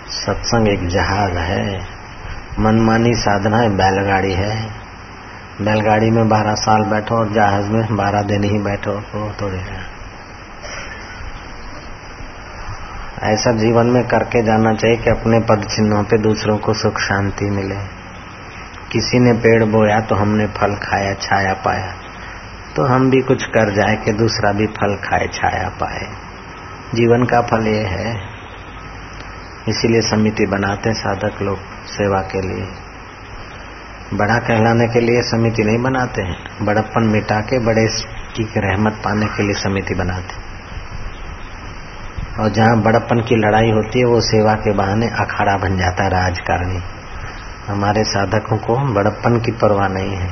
सत्संग 0.07 0.67
एक 0.67 0.87
जहाज़ 0.87 1.33
है। 1.33 1.81
मनमानी 2.59 3.13
साधना 3.13 3.57
है, 3.57 3.69
बैलगाड़ी 3.69 4.33
है। 4.33 4.69
बैलगाड़ी 5.61 6.11
में 6.11 6.29
बारह 6.29 6.53
साल 6.53 6.83
बैठो 6.83 7.15
और 7.15 7.33
जहाज़ 7.33 7.69
में 7.69 7.95
बारह 7.95 8.21
दिन 8.21 8.43
ही 8.43 8.59
बैठो 8.59 8.91
तो 8.91 9.33
थोड़े 9.41 9.57
है। 9.57 9.93
ऐसा 13.23 13.51
जीवन 13.51 13.85
में 13.85 14.07
करके 14.07 14.43
जाना 14.43 14.73
चाहिए 14.73 14.97
कि 14.97 15.09
अपने 15.09 15.39
पद 15.39 15.63
चिन्हों 15.63 16.03
पे 16.03 16.17
दूसरों 16.17 16.57
को 16.57 16.73
सुख 16.73 16.99
शांति 16.99 17.45
मिले। 17.45 17.77
किसी 18.91 19.19
ने 19.19 19.33
पेड़ 19.33 19.63
बोया 19.63 19.99
तो 19.99 20.15
हमने 20.15 20.47
फल 20.47 20.75
खाया, 20.75 21.13
छाया 21.13 21.53
पाया। 21.53 21.93
तो 22.75 22.83
हम 22.83 23.09
भी 23.09 23.21
कुछ 23.21 23.43
कर 23.43 23.73
जाए 23.73 23.95
कि 23.95 24.13
दूसरा 24.13 24.51
भी 24.51 24.67
फल 24.67 24.95
खाए, 24.95 25.27
छाया 25.27 25.69
पाए। 25.69 26.22
जीवन 26.93 27.23
का 27.23 27.41
फल 27.41 27.67
ये 27.67 27.83
है। 27.83 28.15
इसीलिए 29.69 30.01
समिति 30.01 30.45
बनाते 30.45 30.89
हैं 30.89 30.95
साधक 30.95 31.41
लोग 31.41 31.57
सेवा 31.87 32.21
के 32.21 32.41
लिए। 32.41 32.67
बड़ा 34.13 34.37
कहलाने 34.39 34.87
के 34.87 34.99
लिए 34.99 35.21
समिति 35.21 35.63
नहीं 35.63 35.77
बनाते 35.77 36.21
हैं। 36.21 36.65
बड़प्पन 36.65 37.03
मिटा 37.03 37.39
के, 37.41 37.59
बड़े 37.59 37.87
की 38.35 38.43
रहमत 38.57 38.93
पाने 38.93 39.25
के 39.25 39.43
लिए 39.43 39.53
समिति 39.53 39.93
बनाते 39.93 40.41
और 42.41 42.49
जहाँ 42.49 42.81
बड़प्पन 42.81 43.21
की 43.21 43.35
लड़ाई 43.35 43.71
होती 43.71 43.99
है, 43.99 44.05
वो 44.05 44.21
सेवा 44.21 44.53
के 44.53 44.71
बहाने 44.73 45.07
अखाड़ा 45.07 45.57
बन 45.57 45.77
जाता 45.77 46.03
है 46.03 46.09
राजकारणी। 46.09 46.79
हमारे 47.67 48.03
साधकों 48.03 48.57
को 48.57 48.77
बड़प्पन 48.93 49.39
की 49.39 49.51
परवाह 49.51 49.87
नहीं 49.87 50.15
है। 50.15 50.31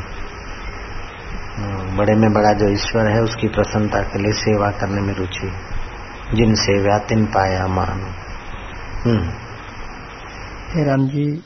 बड़े 1.97 2.15
में 2.15 2.34
बड़ा 2.34 2.54
जो 2.54 2.69
ईश्वर 2.69 3.08
है, 3.08 3.21
उसकी 3.21 3.47
प्रसन्नता 3.47 4.02
के 4.02 4.19
लिए 4.19 4.32
सेवा 4.32 4.71
करने 4.71 5.02
में 5.02 5.13
रुचि 5.15 5.47
जिन 5.47 5.71
सेवा 6.36 6.98
तिन 6.98 7.26
पाया 7.26 7.67
मान। 7.67 8.02
हे 10.76 10.84
राम 10.84 11.08
जी 11.08 11.44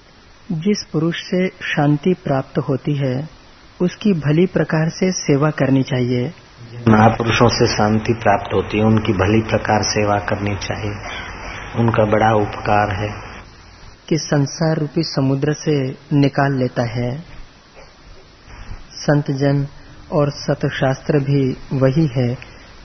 जिस 0.51 0.85
पुरुष 0.93 1.15
से 1.15 1.47
शांति 1.47 2.13
प्राप्त 2.13 2.57
होती 2.57 2.95
है 2.95 3.29
उसकी 3.81 4.13
भली 4.13 4.45
प्रकार 4.45 4.89
से 4.89 5.11
सेवा 5.11 5.49
करनी 5.49 5.83
चाहिए। 5.83 6.33
महापुरुषों 6.89 7.47
से 7.47 7.67
शांति 7.67 8.13
प्राप्त 8.13 8.53
होती 8.53 8.77
है 8.77 8.85
उनकी 8.85 9.13
भली 9.13 9.41
प्रकार 9.41 9.83
सेवा 9.83 10.19
करनी 10.19 10.55
चाहिए। 10.55 10.91
उनका 11.79 12.05
बड़ा 12.05 12.33
उपकार 12.33 12.95
है। 12.95 13.15
कि 14.09 14.17
संसार 14.17 14.77
रूपी 14.77 15.03
समुद्र 15.03 15.53
से 15.53 15.97
निकाल 16.13 16.53
लेता 16.53 16.83
है। 16.83 17.23
संत 18.91 19.31
जन 19.31 19.67
और 20.11 20.29
सतशास्त्र 20.29 21.19
भी 21.19 21.57
वही 21.73 22.07
है 22.07 22.37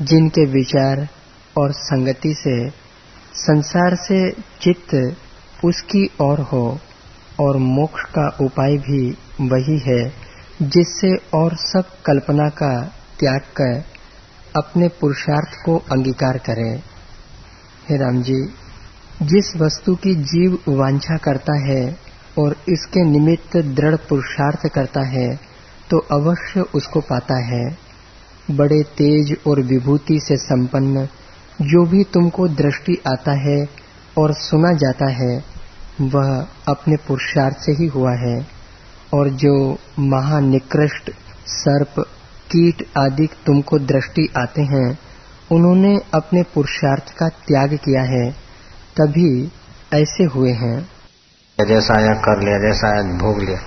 जिनके 0.03 0.45
विचार 0.45 1.09
और 1.57 1.73
संगति 1.73 2.35
से, 2.35 2.69
संसार 3.37 3.95
से 3.99 4.31
चित्त 4.61 4.95
उसकी 5.65 6.05
ओर 6.23 6.41
हो 6.43 6.67
और 7.41 7.57
मोक्ष 7.57 8.03
का 8.09 8.29
उपाय 8.41 8.77
भी 8.79 9.11
वही 9.43 9.79
है, 9.79 10.03
जिससे 10.63 11.15
और 11.35 11.57
सब 11.57 11.91
कल्पना 12.07 12.49
का 12.55 12.73
त्याग 13.21 13.41
कर 13.57 13.83
अपने 14.57 14.89
पुरुषार्थ 15.01 15.57
को 15.65 15.77
अंगीकार 15.93 16.39
करे। 16.39 16.71
हे 17.89 17.97
राम 17.97 18.23
जी, 18.23 18.41
जिस 19.23 19.53
वस्तु 19.57 19.95
की 19.97 20.15
जीव 20.25 20.59
वांछा 20.69 21.17
करता 21.17 21.57
है 21.67 21.85
और 22.39 22.57
इसके 22.69 23.05
निमित्त 23.11 23.57
दृढ़ 23.57 23.97
पुरुषार्थ 24.09 24.67
करता 24.75 25.07
है 25.09 25.29
तो 25.91 25.99
अवश्य 26.13 26.61
उसको 26.75 27.01
पाता 27.01 27.39
है। 27.47 27.65
बड़े 28.51 28.83
तेज 28.99 29.37
और 29.47 29.61
विभूति 29.63 30.19
से 30.21 30.37
संपन्न 30.37 31.07
जो 31.63 31.87
भी 31.87 32.05
तुमको 32.05 32.49
दृष्टि 32.49 33.03
आता 33.07 33.33
है 33.33 33.67
और 34.19 34.33
सुना 34.33 34.73
जाता 34.73 35.11
है, 35.11 35.45
वह 36.01 36.47
अपने 36.69 36.97
पुरुषार्थ 36.97 37.57
से 37.57 37.73
ही 37.73 37.87
हुआ 37.87 38.13
है। 38.13 38.47
और 39.15 39.29
जो 39.29 39.79
महानिकृष्ट 39.99 41.11
सर्प, 41.47 41.95
कीट 42.51 42.87
आदि 42.99 43.29
तुमको 43.47 43.79
दृष्टि 43.79 44.29
आते 44.39 44.63
हैं, 44.63 44.99
उन्होंने 45.53 46.01
अपने 46.15 46.43
पुरुषार्थ 46.43 47.15
का 47.19 47.29
त्याग 47.29 47.75
किया 47.75 48.03
है, 48.03 48.31
तभी 48.97 49.53
ऐसे 49.95 50.25
हुए 50.25 50.53
हैं। 50.53 50.89
जैसा 51.69 51.95
आया 51.95 52.15
कर 52.15 52.41
लिया, 52.41 52.59
जैसा 52.59 52.89
आया 52.89 53.03
भोग 53.03 53.39
लिया। 53.39 53.59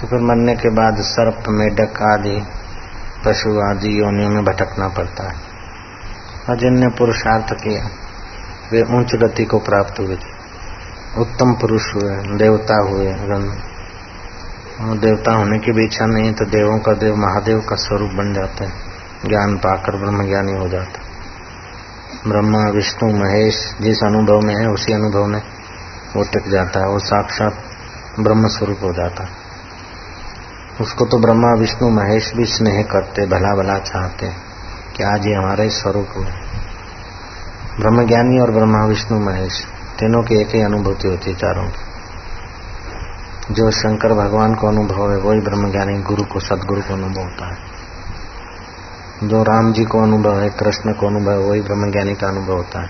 तो 0.00 0.06
फिर 0.06 0.18
मरने 0.18 0.54
के 0.54 0.68
बाद 0.68 0.96
सर्प, 1.00 1.44
मेढक 1.48 2.02
आदि, 2.02 2.42
पशु 3.24 3.50
आदि 3.50 4.00
योनियों 4.00 4.30
में 4.30 4.44
भटकना 4.44 4.88
पड़ता 4.88 5.32
है। 5.32 5.47
और 6.50 6.56
जिनने 6.56 6.86
पुरुषार्थ 6.86 7.52
किया। 7.52 7.84
वे 8.72 9.00
उच्च 9.00 9.14
गति 9.14 9.44
को 9.44 9.58
प्राप्त 9.58 10.00
हुए। 10.00 10.16
थे 10.16 10.38
उत्तम 11.20 11.52
पुरुष 11.52 11.94
हुए, 11.94 12.38
देवता 12.38 12.74
हुए 12.74 13.06
देवता 14.98 15.32
होने 15.32 15.58
की 15.58 15.72
भी 15.72 15.84
इच्छा 15.84 16.06
नहीं 16.06 16.32
तो 16.32 16.44
देवों 16.44 16.78
का 16.78 16.92
देव, 16.92 17.16
महादेव 17.16 17.60
का 17.60 17.76
स्वरूप 17.76 18.10
बन 18.10 18.32
जाता 18.34 18.64
है। 18.64 18.70
ज्ञान 19.26 19.56
पाकर 19.56 19.96
ब्रह्म 19.96 20.28
ज्ञानी 20.28 20.52
हो 20.52 20.68
जाता 20.68 21.08
ब्रह्मा, 22.28 22.70
विष्णु, 22.70 23.12
महेश 23.12 23.76
जिस 23.80 23.98
अनुभव 23.98 24.40
में 24.46 24.54
है, 24.54 24.68
उसी 24.68 24.92
अनुभव 24.92 25.24
में 25.24 25.42
वो 26.16 26.22
टिक 26.22 26.50
जाता 26.50 26.80
है। 26.80 26.86
वो 26.86 26.98
साक्षात 26.98 27.64
ब्रह्म 28.20 28.48
स्वरूप 28.48 28.78
हो 28.82 28.92
जाता 28.92 29.24
है। 29.24 29.30
उसको 30.80 31.04
तो 31.04 31.18
ब्रह्मा, 31.18 31.54
विष्णु, 31.60 31.88
महेश 31.88 32.32
भी 32.36 32.44
स्नेह 32.44 32.82
करते 32.82 33.26
भला 33.26 33.62
भला 33.62 33.78
चाहते 33.78 34.26
कि 34.98 35.04
आज 35.04 35.26
ये 35.26 35.34
हमारे 35.34 35.70
स्वरूप 35.70 36.08
हुए। 36.16 36.26
ब्रह्म 37.80 38.06
ज्ञानी 38.06 38.40
और 38.40 38.50
ब्रह्मा 38.50 38.84
विष्णु 38.84 39.20
महेश, 39.20 39.62
तीनों 39.98 40.22
की 40.22 40.40
एक 40.40 40.48
ही 40.48 40.62
अनुभूति 40.62 41.08
होती 41.08 41.30
है 41.30 41.36
चारों 41.36 41.68
की। 41.68 41.88
जो 43.54 43.70
शंकर 43.70 44.14
भगवान 44.14 44.54
को 44.54 44.68
अनुभव 44.68 45.12
है, 45.12 45.18
वही 45.18 45.40
ब्रह्मज्ञानी 45.40 46.02
गुरु 46.02 46.22
को, 46.22 46.40
सदगुरु 46.40 46.80
को 46.80 46.94
अनुभव 46.94 47.22
होता 47.22 47.46
है। 47.46 47.58
जो 49.28 49.42
राम 49.42 49.72
जी 49.72 49.84
को 49.84 50.02
अनुभव 50.02 50.40
है, 50.40 50.50
कृष्ण 50.50 50.92
को 50.92 51.06
अनुभव 51.06 51.32
है, 51.32 51.38
वही 51.38 51.60
ब्रह्मज्ञानी 51.60 52.14
का 52.14 52.28
अनुभव 52.28 52.52
होता 52.52 52.82
है। 52.82 52.88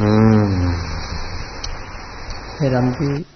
हम्म। 0.00 0.74
राम 2.62 2.90
जी, 2.90 3.26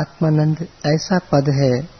आत्मानंद 0.00 0.66
ऐसा 0.86 1.18
पद 1.18 1.48
है 1.48 1.99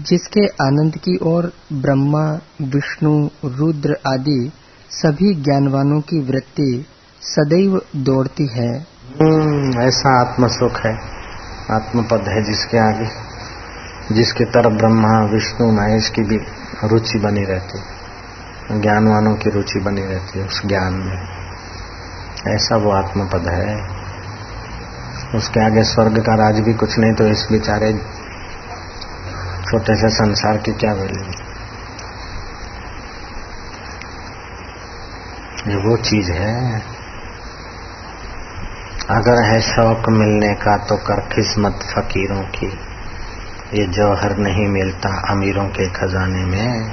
जिसके 0.00 0.46
आनंद 0.46 0.96
की 0.96 1.18
ओर 1.22 1.52
ब्रह्मा 1.72 2.38
विष्णु 2.62 3.28
रुद्र 3.44 3.96
आदि 4.06 4.52
सभी 4.90 5.34
ज्ञानवानों 5.34 6.00
की 6.00 6.20
वृत्ति 6.20 6.86
सदैव 7.22 7.82
दौड़ती 7.96 8.48
है। 8.52 8.80
हम्म, 9.22 9.82
ऐसा 9.82 10.20
आत्म 10.20 10.48
सुख 10.48 10.80
है। 10.86 10.98
आत्मपद 11.70 12.24
है 12.28 12.42
जिसके 12.42 12.78
आगे 12.78 13.30
जिसके 14.14 14.44
तरफ़ 14.44 14.74
ब्रह्मा 14.74 15.24
विष्णु 15.34 15.72
महेश 15.72 16.08
की 16.08 16.22
भी 16.22 16.36
रुचि 16.84 17.18
बनी 17.18 17.44
रहती 17.44 17.78
है। 17.78 18.00
ज्ञानवानों 18.80 19.34
की 19.34 19.50
रुचि 19.50 19.80
बनी 19.80 20.02
रहती 20.02 20.38
है 20.38 20.46
उस 20.46 20.66
ज्ञान 20.66 20.92
में। 20.92 21.40
ऐसा 22.54 22.76
वो 22.76 22.90
आत्मपद 22.90 23.48
है। 23.48 24.00
उसके 25.38 25.66
आगे 25.66 25.84
स्वर्ग 25.84 26.18
का 26.18 26.34
राज 26.34 26.60
भी 26.60 26.74
कुछ 26.74 26.98
नहीं 26.98 27.12
तो 27.12 27.26
इस 27.26 27.48
बेचारे 27.52 28.19
छोटे 29.70 29.94
से 29.94 30.08
संसार 30.08 30.56
की 30.56 30.72
क्या 30.72 30.92
वैल्यू 30.92 31.24
ये 35.70 35.76
वो 35.76 35.96
चीज़ 35.96 36.32
है। 36.32 36.80
अगर 39.10 39.44
है 39.44 39.60
शौक 39.60 40.08
मिलने 40.08 40.54
का 40.54 40.76
तो 40.76 40.96
कर 40.96 41.20
किस्मत 41.20 41.72
फकीरों 41.72 42.42
की। 42.42 42.66
ये 43.80 43.86
जौहर 43.86 44.36
नहीं 44.36 44.66
मिलता 44.66 45.08
अमीरों 45.30 45.68
के 45.68 45.90
खजाने 45.90 46.44
में। 46.44 46.90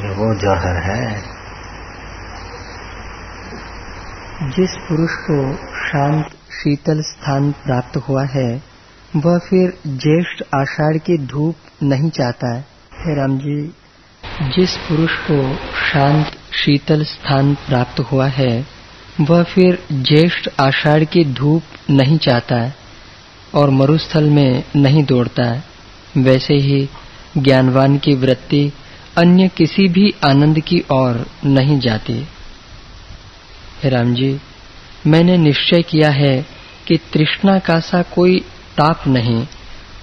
ये 0.00 0.10
वो 0.10 0.34
जौहर 0.34 0.76
है। 0.76 1.22
जिस 4.50 4.70
पुरुष 4.70 5.10
को 5.12 5.56
शांत, 5.86 6.26
शीतल 6.52 7.00
स्थान 7.00 7.52
प्राप्त 7.52 7.96
हुआ 7.96 8.24
है 8.24 8.73
वह 9.16 9.38
फिर 9.38 9.78
ज्येष्ठ 9.86 10.42
आषाढ़ 10.54 10.96
की 10.96 11.18
धूप 11.18 11.56
नहीं 11.82 12.10
चाहता 12.10 12.54
है। 12.54 12.60
हे 12.94 13.16
राम 13.16 13.38
जी, 13.38 13.66
जिस 14.42 14.76
पुरुष 14.76 15.10
को 15.30 15.56
शांत, 15.56 16.26
शीतल 16.52 17.04
स्थान 17.04 17.54
प्राप्त 17.54 18.00
हुआ 18.00 18.26
है, 18.26 18.66
वह 19.20 19.42
फिर 19.42 19.78
ज्येष्ठ 19.92 20.48
आषाढ़ 20.60 21.04
की 21.04 21.24
धूप 21.24 21.62
नहीं 21.90 22.18
चाहता 22.18 22.56
है 22.56 22.74
और 23.54 23.70
मरुस्थल 23.70 24.30
में 24.30 24.64
नहीं 24.76 25.04
दौड़ता 25.04 25.44
है। 25.44 25.64
वैसे 26.16 26.54
ही 26.54 26.88
ज्ञानवान 27.38 27.98
की 27.98 28.14
वृत्ति 28.16 28.72
अन्य 29.18 29.48
किसी 29.48 29.88
भी 29.88 30.14
आनंद 30.24 30.60
की 30.60 30.84
ओर 30.92 31.26
नहीं 31.44 31.78
जाती। 31.78 32.26
हे 33.82 33.88
राम 33.90 34.14
जी, 34.14 34.40
मैंने 35.06 35.36
निश्चय 35.36 35.82
किया 35.82 36.10
है 36.10 36.46
कि 36.86 36.96
तृष्णा 37.12 37.58
का 37.58 37.80
सा 37.80 38.02
कोई 38.02 38.44
ताप 38.76 39.06
नहीं 39.08 39.46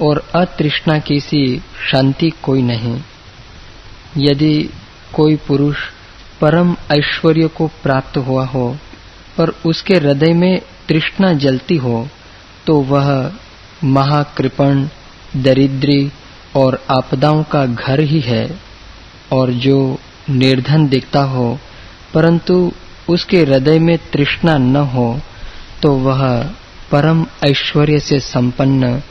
और 0.02 0.24
अतृष्णा 0.36 0.98
की 1.00 1.20
सी 1.20 1.44
शांति 1.92 2.30
कोई 2.44 2.62
नहीं। 2.62 3.00
यदि 4.18 4.56
कोई 5.14 5.36
पुरुष 5.48 5.78
परम 6.42 6.76
ऐश्वर्य 6.92 7.48
को 7.48 7.68
प्राप्त 7.84 8.18
हुआ 8.18 8.46
हो 8.46 8.70
पर 9.38 9.50
उसके 9.66 9.96
हृदय 9.96 10.34
में 10.34 10.62
तृष्णा 10.88 11.32
जलती 11.34 11.76
हो 11.78 12.08
तो 12.68 12.80
वह 12.84 13.10
महाकृपण, 13.84 14.88
दरिद्री 15.38 16.12
और 16.56 16.84
आपदाओं 16.92 17.44
का 17.44 17.66
घर 17.66 18.00
ही 18.00 18.20
है 18.20 18.46
और 19.34 19.52
जो 19.58 19.78
निर्धन 20.30 20.88
दिखता 20.88 21.22
हो, 21.24 21.60
परंतु 22.14 22.72
उसके 23.10 23.38
हृदय 23.38 23.80
में 23.80 23.98
तृष्णा 24.14 24.58
न 24.58 24.76
हो 24.76 25.08
तो 25.82 25.92
वह 25.98 26.22
परम 26.92 27.26
ऐश्वर्य 27.46 28.00
से 28.00 28.20
संपन्न 28.20 29.02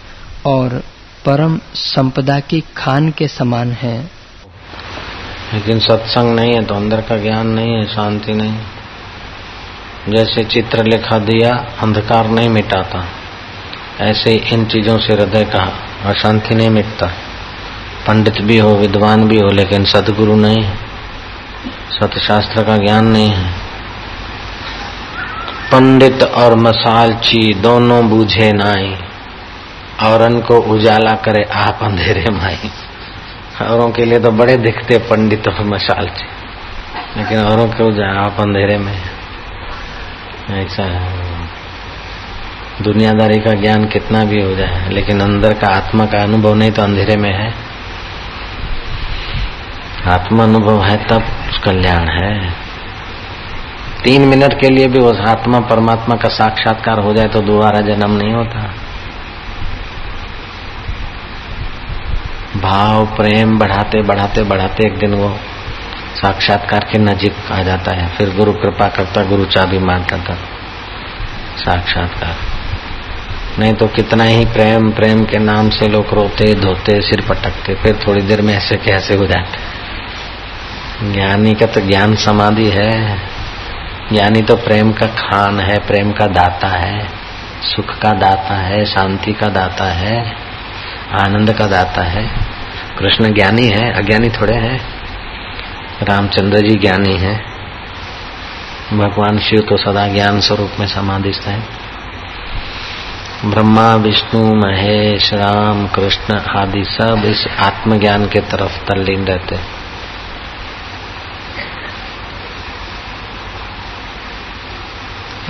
और 0.47 0.83
परम 1.27 1.61
संपदा 1.75 2.41
की 2.41 2.65
खान 2.77 3.11
के 3.11 3.29
समान 3.29 3.73
है। 3.73 4.11
लेकिन 5.55 5.79
सत्संग 5.79 6.41
नहीं 6.41 6.55
है 6.55 6.65
तो 6.65 6.75
अंदर 6.75 7.01
का 7.01 7.17
ज्ञान 7.17 7.47
नहीं 7.47 7.75
है, 7.75 7.85
शांति 7.85 8.33
नहीं। 8.35 8.59
जैसे 10.09 10.45
चित्र 10.45 10.85
लिखा 10.85 11.19
दिया, 11.19 11.71
अंधकार 11.81 12.29
नहीं 12.29 12.49
मिटाता। 12.49 13.07
ऐसे 14.01 14.35
इन 14.35 14.65
चीज़ों 14.65 14.99
से 14.99 15.13
हृदय 15.13 15.45
का 15.45 15.79
अशांति 16.05 16.55
नहीं 16.55 16.71
मिटता। 16.71 17.07
पंडित 18.07 18.41
भी 18.41 18.59
हो, 18.59 18.75
विद्वान 18.75 19.29
भी 19.29 19.39
हो, 19.39 19.49
लेकिन 19.53 19.85
सदगुरु 19.85 20.37
नहीं 20.37 20.63
है। 20.63 20.77
सतशास्त्र 21.91 22.63
का 22.63 22.77
ज्ञान 22.77 23.07
नहीं 23.07 23.29
है। 23.29 23.60
पंडित 25.73 26.23
और 26.23 26.55
मसालची 26.55 27.43
दोनों 27.55 28.09
बूझे 28.11 28.53
नाई। 28.53 28.95
औरन 30.03 30.41
को 30.41 30.59
उजाला 30.73 31.13
करे 31.25 31.43
आप 31.55 31.79
अंधेरे 31.83 32.31
माई। 32.31 32.71
औरों 33.63 33.91
के 33.91 34.05
लिए 34.05 34.21
तो 34.21 34.31
बड़े 34.31 34.57
दिखते 34.57 34.99
पंडित 34.99 35.49
और 35.49 35.65
मसालची 35.65 36.27
लेकिन 37.17 37.39
औरों 37.39 37.67
के 37.69 37.85
उजाला 37.85 38.21
आप 38.21 38.41
अंधेरे 38.41 38.79
में 38.79 38.95
ऐसा 40.53 40.85
दुनियादारी 42.83 43.39
का 43.41 43.53
ज्ञान 43.53 43.85
कितना 43.85 44.25
भी 44.25 44.41
हो 44.43 44.55
जाए, 44.55 44.89
लेकिन 44.91 45.21
अंदर 45.21 45.53
का 45.55 45.67
आत्मा 45.67 46.05
का 46.07 46.23
अनुभव 46.23 46.55
नहीं 46.55 46.71
तो 46.71 46.83
अंधेरे 46.83 47.17
में 47.17 47.33
है। 47.33 47.53
आत्मा 50.07 50.45
अनुभव 50.45 50.83
है 50.85 50.97
तब 51.09 51.25
कल्याण 51.65 52.09
है। 52.09 52.70
तीन 54.05 54.25
मिनट 54.25 54.61
के 54.61 54.69
लिए 54.69 54.87
भी 54.87 54.99
उस 54.99 55.19
आत्मा 55.21 55.61
परमात्मा 55.61 56.17
का 56.17 56.29
साक्षात्कार 56.29 56.99
हो 56.99 57.15
जाए 57.15 57.29
तो 57.29 57.41
दोबारा 57.41 57.81
जन्म 57.81 58.11
नहीं 58.11 58.33
होता। 58.33 58.61
भाव, 62.57 63.07
प्रेम 63.07 63.59
बढ़ाते 63.59 64.03
बढ़ाते 64.03 64.43
बढ़ाते 64.43 64.87
एक 64.87 64.99
दिन 64.99 65.15
वो 65.15 65.37
साक्षात्कार 66.17 66.85
के 66.93 66.99
नजीक 66.99 67.35
आ 67.53 67.63
जाता 67.63 67.97
है। 67.97 68.09
फिर 68.09 68.37
गुरु 68.37 68.53
कृपा 68.53 68.89
करता, 68.89 69.25
गुरु 69.25 69.45
चाबी 69.45 69.79
मारता 69.79 70.19
था 70.19 70.35
साक्षात्कार। 71.57 72.35
नहीं 73.59 73.73
तो 73.73 73.87
कितना 73.87 74.25
ही 74.25 74.45
प्रेम 74.45 74.91
प्रेम 74.93 75.25
के 75.25 75.39
नाम 75.39 75.71
से 75.71 75.89
लोग 75.89 76.15
रोते, 76.15 76.55
धोते, 76.55 77.01
सिर 77.01 77.21
पटकते, 77.21 77.75
फिर 77.75 77.99
थोड़ी 78.07 78.23
देर 78.23 78.43
में 78.43 78.55
ऐसे 78.55 78.77
कैसे 78.77 79.15
हो 79.15 79.27
जाते। 79.27 81.13
ज्ञानी 81.13 81.55
का 81.55 81.67
तो 81.67 81.81
ज्ञान 81.81 82.15
समाधि 82.15 82.69
है। 82.71 83.30
ज्ञानी 84.13 84.43
तो 84.43 84.57
प्रेम 84.57 84.93
का 84.93 85.07
खान 85.07 85.61
है, 85.61 85.79
प्रेम 85.79 86.13
का 86.13 86.27
दाता 86.27 86.69
है, 86.69 87.09
सुख 87.63 87.99
का 87.99 88.13
दाता 88.13 88.55
है, 88.55 88.85
शांति 88.85 89.33
का 89.33 89.49
दाता 89.49 89.85
है, 89.85 90.33
आनंद 91.27 91.53
का 91.53 91.67
दाता 91.67 92.03
है। 92.03 92.31
कृष्ण 92.99 93.35
ज्ञानी 93.35 93.69
है, 93.69 93.93
अज्ञानी 93.93 94.29
थोड़े 94.29 94.55
हैं। 94.55 94.81
रामचंद्र 96.03 96.59
जी 96.59 96.77
ज्ञानी 96.77 97.17
है। 97.17 97.45
भगवान 98.93 99.39
शिव 99.39 99.61
तो 99.61 99.77
सदा 99.77 100.09
ज्ञान 100.09 100.41
स्वरूप 100.41 100.71
में 100.81 100.87
समाधिस्थ 100.87 101.49
है। 101.49 101.61
ब्रह्मा, 103.45 103.95
विष्णु, 103.95 104.55
महेश, 104.55 105.35
राम, 105.35 105.87
कृष्ण 105.87 106.39
आदि 106.39 106.85
सब 106.85 107.23
इस 107.25 107.47
आत्मज्ञान 107.59 108.27
के 108.27 108.41
तरफ़ 108.41 108.93
तल्लीन 108.93 109.25
रहते 109.25 109.80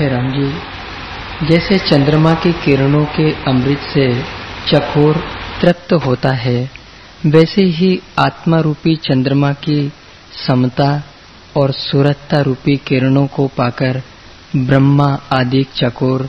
हे 0.00 0.08
राम 0.08 0.28
जी 0.28 1.46
जैसे 1.46 1.78
चंद्रमा 1.78 2.34
की 2.34 2.52
किरणों 2.52 3.04
के 3.04 3.32
अमृत 3.32 3.78
से 3.78 4.22
चकोर 4.68 5.16
तृप्त 5.60 5.92
होता 5.92 6.34
है, 6.34 6.70
वैसे 7.26 7.62
ही 7.62 8.00
आत्मा 8.18 8.60
रूपी 8.60 8.96
चंद्रमा 8.96 9.52
की 9.52 9.92
समता 10.46 11.02
और 11.56 11.72
सुरतता 11.72 12.40
रूपी 12.40 12.76
किरणों 12.76 13.26
को 13.26 13.46
पाकर 13.46 14.02
ब्रह्मा 14.56 15.20
आदि 15.32 15.66
चकोर 15.74 16.28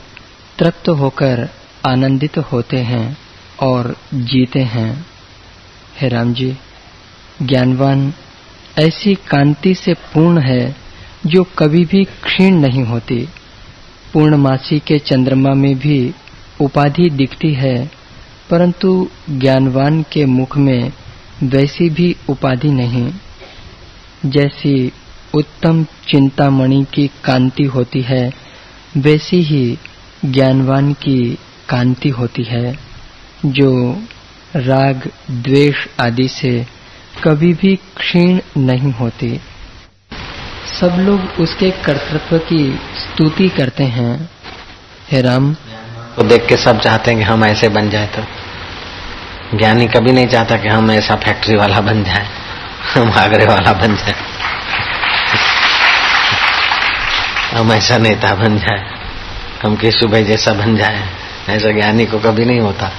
तृप्त 0.58 0.88
होकर 0.88 1.48
आनंदित 1.86 2.38
होते 2.38 2.76
हैं 2.76 3.16
और 3.60 3.96
जीते 4.14 4.60
हैं। 4.60 5.06
हे 6.00 6.08
राम 6.08 6.34
जी 6.34 6.56
ज्ञानवान, 7.42 8.12
ऐसी 8.78 9.14
कांति 9.14 9.74
से 9.74 9.94
पूर्ण 9.94 10.38
है 10.38 10.76
जो 11.26 11.44
कभी 11.58 11.84
भी 11.84 12.04
क्षीण 12.04 12.54
नहीं 12.54 12.84
होती। 12.84 13.28
पूर्णमासी 14.12 14.78
के 14.78 14.98
चंद्रमा 14.98 15.50
में 15.54 15.78
भी 15.78 16.14
उपाधि 16.60 17.10
दिखती 17.10 17.54
है, 17.54 17.90
परंतु 18.50 19.08
ज्ञानवान 19.30 20.02
के 20.02 20.24
मुख 20.24 20.56
में 20.56 20.92
वैसी 21.42 21.90
भी 21.90 22.16
उपाधि 22.28 22.68
नहीं। 22.68 23.12
जैसी 24.26 24.92
उत्तम 25.34 25.84
चिंतामणि 25.84 26.86
की 26.94 27.10
कांति 27.24 27.64
होती 27.64 28.02
है, 28.02 28.32
वैसी 28.96 29.42
ही 29.42 29.78
ज्ञानवान 30.24 30.92
की 30.92 31.38
कांति 31.68 32.08
होती 32.08 32.42
है, 32.42 32.78
जो 33.46 34.02
राग, 34.56 35.10
द्वेष 35.30 35.86
आदि 36.00 36.28
से 36.28 36.66
कभी 37.24 37.52
भी 37.52 37.76
क्षीण 37.76 38.40
नहीं 38.56 38.92
होती। 38.92 39.40
सब 40.80 40.96
लोग 40.98 41.20
उसके 41.20 41.70
कर्तृत्व 41.70 42.38
की 42.38 42.78
स्तुति 43.12 43.48
करते 43.48 43.84
हैं। 43.84 44.30
हे 45.10 45.20
राम। 45.22 45.56
को 46.16 46.22
देख 46.22 46.46
के 46.46 46.56
सब 46.56 46.80
चाहते 46.80 47.10
हैं 47.10 47.20
कि 47.20 47.26
हम 47.26 47.44
ऐसे 47.44 47.68
बन 47.68 47.90
जाए 47.90 48.06
तो। 48.06 48.22
ज्ञानी 49.58 49.86
कभी 49.86 50.12
नहीं 50.12 50.26
चाहता 50.26 50.56
कि 50.56 50.68
हम 50.68 50.90
ऐसा 50.90 51.16
फैक्ट्री 51.16 51.56
वाला 51.56 51.80
बन 51.80 52.04
जाए। 52.04 52.26
हम 52.94 53.12
आगरे 53.12 53.46
वाला 53.46 53.72
बन 53.72 53.96
जाए। 53.96 54.14
हम 57.54 57.72
ऐसा 57.72 57.98
नेता 57.98 58.34
बन 58.34 58.58
जाए। 58.58 58.84
हम 59.62 59.76
केशु 59.76 60.08
भाई 60.08 60.24
जैसा 60.24 60.52
बन 60.52 60.76
जाए। 60.76 61.08
ऐसा 61.48 61.70
ज्ञानी 61.70 62.06
को 62.06 62.18
कभी 62.18 62.44
नहीं 62.44 62.60
होता। 62.60 62.90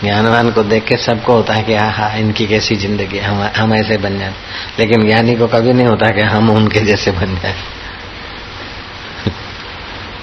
ज्ञानवान 0.00 0.50
को 0.50 0.62
देख 0.62 0.84
के 0.84 0.96
सबको 0.96 1.32
होता 1.32 1.54
है 1.54 1.62
कि 1.62 1.74
हाँ 1.74 1.92
हाँ 1.92 2.18
इनकी 2.18 2.46
कैसी 2.46 2.76
ज़िंदगी 2.76 3.18
हम 3.18 3.50
हम 3.56 3.74
ऐसे 3.74 3.96
बन 3.96 4.18
जाए। 4.18 4.32
लेकिन 4.78 5.06
ज्ञानी 5.06 5.36
को 5.36 5.46
कभी 5.46 5.72
नहीं 5.72 5.86
होता 5.86 6.08
कि 6.08 6.20
हम 6.20 6.50
उनके 6.50 6.80
जैसे 6.80 7.10
बन 7.10 7.36
जाए। 7.36 7.54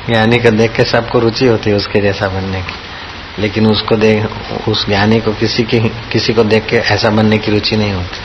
ज्ञानी 0.07 0.37
को 0.39 0.51
देख 0.51 0.71
के 0.71 0.83
सबको 0.83 1.19
रुचि 1.19 1.45
होती 1.45 1.69
है 1.69 1.75
उसके 1.75 2.01
जैसा 2.01 2.27
बनने 2.29 2.61
की। 2.61 3.41
लेकिन 3.41 3.67
उसको 3.67 3.95
देख 3.95 4.67
उस 4.67 4.85
ज्ञानी 4.85 5.19
को 5.19 5.33
किसी 5.33 5.63
की 5.63 5.79
किसी 6.11 6.33
को 6.33 6.43
देख 6.43 6.65
के 6.65 6.77
ऐसा 6.93 7.09
बनने 7.09 7.37
की 7.37 7.51
रुचि 7.51 7.75
नहीं 7.75 7.93
होती। 7.93 8.19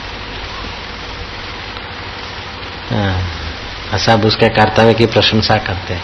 हाँ, 2.91 3.97
सब 3.99 4.25
उसके 4.25 4.49
कर्तव्य 4.49 4.93
की 4.93 5.05
प्रशंसा 5.05 5.57
करते 5.57 5.97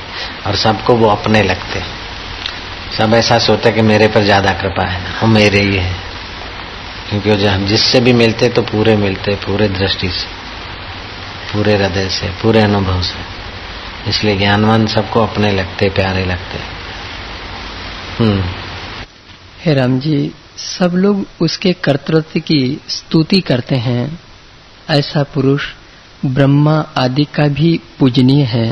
और 0.48 0.56
सबको 0.56 0.96
वो 0.96 1.08
अपने 1.10 1.44
लगते 1.44 1.84
सब 2.98 3.14
ऐसा 3.14 3.38
सोचते 3.40 3.72
कि 3.72 3.82
मेरे 3.84 4.08
पर 4.08 4.24
ज़्यादा 4.24 4.52
कृपा 4.54 4.86
है 4.86 5.02
हम 5.12 5.34
मेरे 5.34 5.60
ही 5.60 5.78
है। 5.78 5.96
क्योंकि 7.10 7.36
जब 7.36 7.66
जिससे 7.66 8.00
भी 8.00 8.14
मिलते 8.14 8.50
तो 8.50 8.62
पूरे 8.64 8.96
मिलते 8.98 9.36
पूरे 9.46 9.68
दृष्टि 9.70 10.10
से 10.10 10.28
पूरे 11.54 11.76
हृदय 11.76 12.10
से 12.10 12.28
पूरे 12.42 12.62
अनुभव 12.62 13.02
से। 13.02 13.37
इसलिए 14.10 14.38
ज्ञानवान 14.38 14.88
सबको 14.88 15.22
अपने 15.22 15.52
लगते 15.52 15.90
प्यारे 15.90 16.26
लगते। 16.26 16.78
हम्म। 18.24 18.44
हे 19.66 19.74
राम 19.74 20.00
जी 20.00 20.32
सब 20.58 20.92
लोग 20.94 21.26
उसके 21.42 21.74
कर्तृत्व 21.74 22.40
की 22.40 22.82
स्तुति 22.88 23.42
करते 23.42 23.76
हैं। 23.76 24.20
ऐसा 24.90 25.24
पुरुष 25.24 25.64
ब्रह्मा 26.26 26.86
आदि 26.98 27.24
का 27.24 27.48
भी 27.48 27.80
पूजनीय 28.00 28.44
है। 28.44 28.72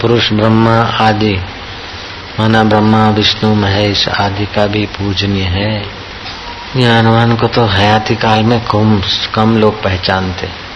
पुरुष 0.00 0.32
ब्रह्मा 0.32 0.80
आदि 0.80 1.34
माना 2.40 2.64
ब्रह्मा 2.64 3.08
विष्णु 3.08 3.54
महेश 3.54 4.08
आदि 4.08 4.46
का 4.46 4.66
भी 4.66 4.86
पूजनीय 4.86 5.42
है। 5.42 5.82
ज्ञानवान 6.76 7.36
को 7.36 7.46
तो 7.46 7.66
हयाती 7.66 8.16
काल 8.16 8.42
में 8.42 8.64
कम 8.64 9.02
कम 9.34 9.56
लोग 9.56 9.82
पहचानते। 9.82 10.67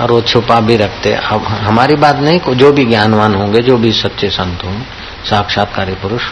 और 0.00 0.12
वो 0.12 0.20
छुपा 0.22 0.60
भी 0.60 0.76
रखते 0.76 1.12
अब 1.14 1.44
हमारी 1.44 1.96
बात 1.96 2.16
नहीं 2.18 2.54
जो 2.54 2.72
भी 2.72 2.84
ज्ञानवान 2.84 3.34
होंगे, 3.34 3.60
जो 3.60 3.76
भी 3.78 3.92
सच्चे 3.92 4.30
संत 4.30 4.64
होंगे 4.64 4.84
साक्षात्कारी 5.24 5.94
पुरुष 5.94 6.22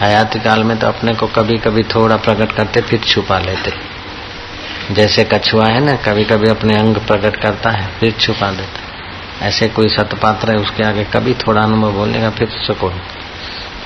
हयाती 0.00 0.38
काल 0.40 0.64
में 0.64 0.78
तो 0.78 0.86
अपने 0.86 1.14
को 1.14 1.26
कभी 1.26 1.58
कभी 1.58 1.82
थोड़ा 1.84 2.16
प्रकट 2.16 2.52
करते, 2.52 2.80
फिर 2.80 3.00
छुपा 3.02 3.38
लेते। 3.38 3.72
जैसे 4.94 5.24
कछुआ 5.24 5.66
है 5.66 5.80
ना 5.80 5.94
कभी 6.02 6.24
कभी 6.24 6.50
अपने 6.50 6.78
अंग 6.78 6.96
प्रकट 7.06 7.36
करता 7.36 7.70
है, 7.70 7.86
फिर 8.00 8.12
छुपा 8.12 8.50
देता 8.50 9.46
ऐसे 9.46 9.68
कोई 9.68 9.88
सतपात्र 9.88 10.50
है, 10.50 10.56
उसके 10.56 10.82
आगे 10.82 11.04
कभी 11.04 11.34
थोड़ा 11.36 11.62
अनुभव 11.62 11.92
बोलेगा 11.92 12.30
फिर 12.30 12.48
सुको 12.58 12.88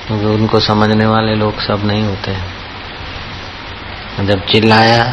क्योंकि 0.07 0.25
उनको 0.25 0.59
समझने 0.59 1.05
वाले 1.05 1.35
लोग 1.35 1.61
सब 1.61 1.85
नहीं 1.85 2.03
होते 2.03 2.31
हैं। 2.31 4.27
जब 4.27 4.45
चिल्लाया 4.45 5.03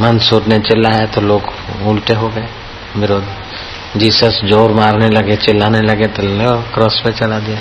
मंसूर 0.00 0.46
ने 0.48 0.58
चिल्लाया 0.60 1.06
तो 1.06 1.20
लोग 1.20 1.52
उल्टे 1.82 2.14
हो 2.14 2.28
गए, 2.28 2.48
विरोध। 2.96 3.24
जीसस 3.96 4.40
ज़ोर 4.44 4.72
मारने 4.72 5.08
लगे, 5.08 5.36
चिल्लाने 5.36 5.80
लगे 5.82 6.06
तो 6.06 6.22
लो, 6.22 6.54
क्रॉस 6.74 7.00
पे 7.04 7.12
चला 7.12 7.38
दिया 7.38 7.58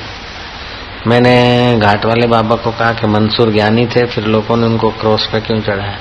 मैंने 1.08 1.78
घाट 1.78 2.06
वाले 2.06 2.28
बाबा 2.28 2.56
को 2.56 2.72
कहा 2.72 2.92
कि 2.94 3.08
मंसूर 3.08 3.52
ज्ञानी 3.52 3.86
थे, 3.86 4.06
फिर 4.06 4.26
लोगों 4.26 4.58
ने 4.58 4.66
उनको 4.66 4.90
क्रॉस 4.92 5.28
पे 5.28 5.40
क्यों 5.42 5.60
चढ़ाया? 5.62 5.98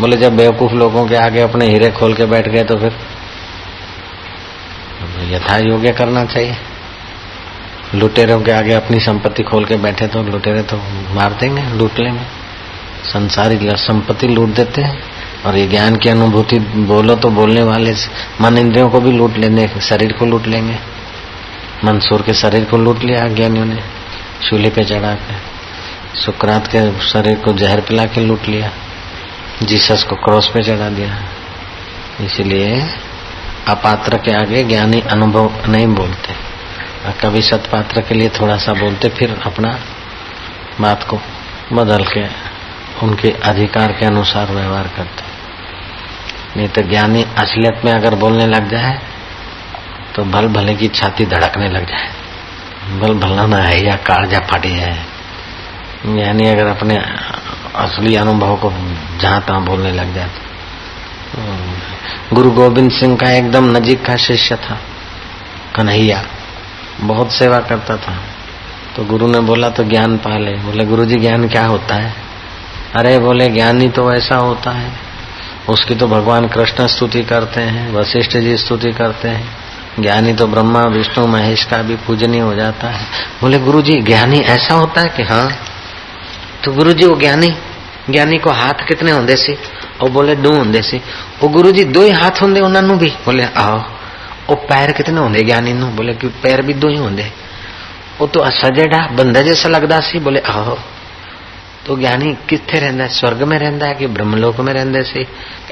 बोले, 0.00 0.16
जब 0.16 0.36
बेवकूफ़ 0.36 0.72
लोगों 0.74 1.06
के 1.06 1.16
आगे 1.16 1.40
अपने 1.40 1.66
हीरे 1.66 1.90
खोल 1.90 2.14
के 2.14 2.24
बैठ 2.26 2.48
गए 2.48 2.62
तो 2.64 2.76
फिर 2.76 2.92
यथा 5.26 5.56
योग्य 5.58 5.92
करना 5.92 6.24
चाहिए। 6.24 6.56
लुटेरों 7.94 8.40
के 8.40 8.52
आगे 8.52 8.72
अपनी 8.74 9.00
संपत्ति 9.00 9.42
खोल 9.42 9.64
के 9.64 9.76
बैठे 9.76 10.06
तो 10.06 10.22
लुटेरे 10.22 10.62
तो 10.62 10.76
मार 11.14 11.32
देंगे, 11.32 11.62
लूट 11.72 11.98
लेंगे। 11.98 12.24
संसारी 13.04 13.58
संपत्ति 13.78 14.28
लूट 14.28 14.48
देते 14.50 14.82
हैं। 14.82 14.98
और 15.44 15.56
ये 15.56 15.66
ज्ञान 15.66 15.96
की 15.96 16.08
अनुभूति 16.08 16.58
बोलो 16.58 17.14
तो 17.14 17.30
बोलने 17.30 17.62
वाले 17.62 17.94
मन 18.40 18.58
इंद्रियों 18.58 18.88
को 18.88 19.00
भी 19.00 19.12
लूट 19.12 19.36
लेने, 19.36 19.68
शरीर 19.82 20.12
को 20.12 20.26
लूट 20.26 20.46
लेंगे। 20.46 20.78
मंसूर 21.84 22.22
के 22.22 22.34
शरीर 22.34 22.64
को 22.64 22.76
लूट 22.76 23.02
लिया 23.02 23.28
ज्ञानियों 23.28 23.66
ने, 23.66 23.82
चूल्हे 24.48 24.70
पे 24.70 24.84
चढ़ा 24.84 25.14
के। 25.14 25.34
सुकरात 26.20 26.66
के 26.66 27.00
शरीर 27.00 27.36
को 27.36 27.52
जहर 27.52 27.80
पिला 27.80 28.04
के 28.04 28.20
लूट 28.20 28.44
लिया। 28.48 28.70
जीसस 29.62 30.02
को 30.02 30.16
क्रॉस 30.16 30.48
पे 30.48 30.62
चढ़ा 30.62 30.88
दिया। 30.88 31.24
इसलिए 32.20 32.80
अपात्र 33.68 34.16
के 34.16 34.32
आगे 34.32 34.62
ज्ञानी 34.62 35.00
अनुभव 35.00 35.52
नहीं 35.68 35.86
बोलते। 35.86 36.34
कभी 37.22 37.42
सतपात्र 37.42 38.00
के 38.00 38.14
लिए 38.14 38.28
थोड़ा 38.28 38.56
सा 38.56 38.72
बोलते, 38.72 39.08
फिर 39.08 39.40
अपना 39.46 39.80
बात 40.80 41.02
को 41.02 41.20
बदल 41.72 42.04
के 42.04 42.55
उनके 43.02 43.30
अधिकार 43.44 43.92
के 43.92 44.06
अनुसार 44.06 44.52
व्यवहार 44.52 44.88
करते 44.96 45.24
नहीं 46.56 46.68
तो 46.68 46.82
ज्ञानी 46.82 47.22
असलियत 47.38 47.84
में 47.84 47.92
अगर 47.92 48.14
बोलने 48.14 48.46
लग 48.46 48.68
जाए 48.68 48.98
तो 50.14 50.24
भल 50.24 50.46
भले 50.48 50.74
की 50.74 50.88
छाती 50.88 51.26
धड़कने 51.26 51.68
लग 51.68 51.86
जाए। 51.86 52.08
बल 53.00 53.14
भला 53.14 53.46
ना 53.46 53.56
है 53.58 53.84
या 53.86 53.96
कालजा 54.06 54.38
फाटी 54.40 54.76
जाए 54.76 55.04
यानी 56.18 56.48
अगर 56.48 56.66
अपने 56.66 56.96
असली 57.74 58.14
अनुभव 58.16 58.56
को 58.56 58.70
जहाँ 59.20 59.40
तहां 59.40 59.64
बोलने 59.64 59.92
लग 59.92 60.14
जाए 60.14 60.30
गुरु 62.32 62.50
गोविंद 62.50 62.90
सिंह 62.90 63.16
का 63.16 63.30
एकदम 63.30 63.64
नजीक 63.76 64.04
का 64.04 64.16
शिष्य 64.16 64.56
था, 64.56 64.78
कन्हैया। 65.76 66.22
बहुत 67.00 67.32
सेवा 67.32 67.58
करता 67.60 67.96
था। 67.96 68.14
तो 68.96 69.04
गुरु 69.04 69.26
ने 69.26 69.40
बोला 69.40 69.68
तो 69.68 69.84
ज्ञान 69.84 70.16
पा 70.18 70.36
ले 70.38 70.54
बोले 70.56 70.84
गुरु 70.84 71.04
जी 71.04 71.16
ज्ञान 71.16 71.48
क्या 71.48 71.64
होता 71.66 71.94
है? 71.94 72.14
अरे 72.95 73.17
बोले 73.19 73.47
ज्ञानी 73.49 73.87
तो 73.89 74.11
ऐसा 74.13 74.35
होता 74.37 74.71
है 74.71 74.91
उसकी 75.69 75.95
तो 75.95 76.07
भगवान 76.07 76.47
कृष्ण 76.47 76.87
स्तुति 76.87 77.23
करते 77.23 77.61
हैं 77.67 77.91
वशिष्ठ 77.93 78.37
जी 78.37 78.57
स्तुति 78.57 78.91
करते 78.91 79.29
हैं 79.29 80.01
ज्ञानी 80.01 80.33
तो 80.33 80.47
ब्रह्मा 80.47 80.83
विष्णु 80.89 81.25
महेश 81.27 81.63
का 81.65 81.81
भी 81.81 81.95
पूजनीय 82.07 82.41
हो 82.41 82.53
जाता 82.55 82.89
है 82.89 83.05
बोले 83.41 83.59
गुरु 83.59 83.81
जी 83.81 84.01
ज्ञानी 84.03 84.39
ऐसा 84.49 84.75
होता 84.75 85.01
है 85.01 85.09
कि 85.09 85.23
हाँ 85.23 85.47
तो 86.65 86.73
गुरु 86.73 86.93
जी 86.93 87.05
वो 87.05 87.15
ज्ञानी 87.15 87.55
ज्ञानी 88.09 88.37
को 88.37 88.51
हाथ 88.55 88.87
कितने 88.87 89.11
होंगे 89.11 89.35
सी 89.37 89.57
और 90.01 90.09
बोले 90.09 90.35
दो 90.37 90.55
होंगे 90.55 90.81
सी 90.81 91.01
वो 91.41 91.49
गुरु 91.49 91.71
जी 91.71 91.83
दो 91.89 92.03
ही 92.03 92.11
हाथ 92.13 92.41
होंगे 92.41 92.61
उन्होंने 92.61 92.95
भी 92.95 93.09
बोले 93.25 93.47
आओ 93.57 93.81
ਉਹ 94.49 94.55
ਪੈਰ 94.69 94.91
ਕਿਤਨੇ 94.91 95.19
ਹੁੰਦੇ 95.19 95.43
ਗਿਆਨੀ 95.43 95.73
ਨੂੰ 95.73 95.91
ਬੋਲੇ 95.95 96.13
ਕਿ 96.13 96.27
ਪੈਰ 96.43 96.61
ਵੀ 96.61 96.73
ਦੋ 96.73 96.89
ਹੀ 96.89 96.97
ਹੁੰਦੇ 96.97 97.29
ਉਹ 98.21 98.27
ਤਾਂ 98.27 98.49
ਸਜੇੜਾ 98.51 99.07
ਬੰਦਾ 99.11 99.41
ਜੈਸਾ 99.41 99.69
ਲੱਗਦਾ 99.69 99.99
ਸੀ 100.01 100.19
ਬੋਲੇ 100.19 100.41
ਆਹੋ 100.49 100.77
तो 101.86 101.96
ज्ञानी 101.96 102.36
कितने 102.48 102.80
रहता 102.80 103.02
है? 103.02 103.08
स्वर्ग 103.08 103.42
में 103.42 103.58
रहता 103.58 103.88
है 103.88 103.94
कि 103.94 104.06
ब्रह्मलोक 104.06 104.60
में 104.60 104.72
रहते 104.72 105.02
से? 105.02 105.26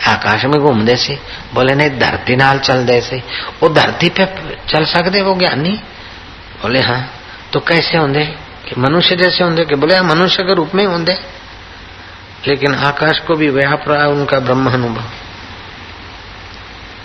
आकाश 0.07 0.45
में 0.45 0.61
घूमते 0.61 0.97
से? 0.97 1.19
बोले, 1.55 1.75
नहीं, 1.75 1.91
धरती 1.91 2.37
नाल 2.37 2.59
चलते 2.59 3.01
से। 3.01 3.23
वो 3.63 3.69
धरती 3.69 4.09
पे 4.09 4.27
चल 4.69 4.85
सकते 4.85 5.23
वो 5.23 5.35
ज्ञानी? 5.35 5.81
बोले 6.63 6.81
हाँ। 6.81 7.11
तो 7.53 7.61
कैसे 7.61 7.97
होंगे 7.97 8.25
कि 8.69 8.81
मनुष्य 8.81 9.17
जैसे 9.17 9.45
होंगे 9.45 9.65
कि 9.65 9.75
बोले 9.75 9.95
हाँ 9.95 10.05
मनुष्य 10.05 10.43
के 10.43 10.55
रूप 10.55 10.75
में 10.75 10.85
होंगे 10.87 11.19
लेकिन 12.49 12.75
आकाश 12.75 13.19
को 13.19 13.35
भी 13.35 13.49
व्याप 13.49 13.85
रहा 13.89 14.07
उनका 14.07 14.39
ब्रह्म 14.39 14.71
अनुभव। 14.71 15.03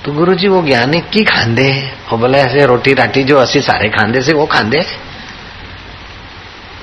तो 0.06 0.12
गुरु 0.12 0.34
जी 0.34 0.48
वो 0.48 0.62
ज्ञानी 0.62 1.00
की 1.00 1.24
खांदे 1.24 1.94
वो 2.12 2.18
बोले, 2.18 2.38
ऐसे 2.38 2.66
रोटी 2.66 2.94
राटी 2.94 3.24
जो 3.24 3.38
असी 3.38 3.62
सारे 3.62 3.90
खांदे 3.90 4.22
से, 4.22 4.34
वो 4.34 4.46
खांदे 4.46 5.09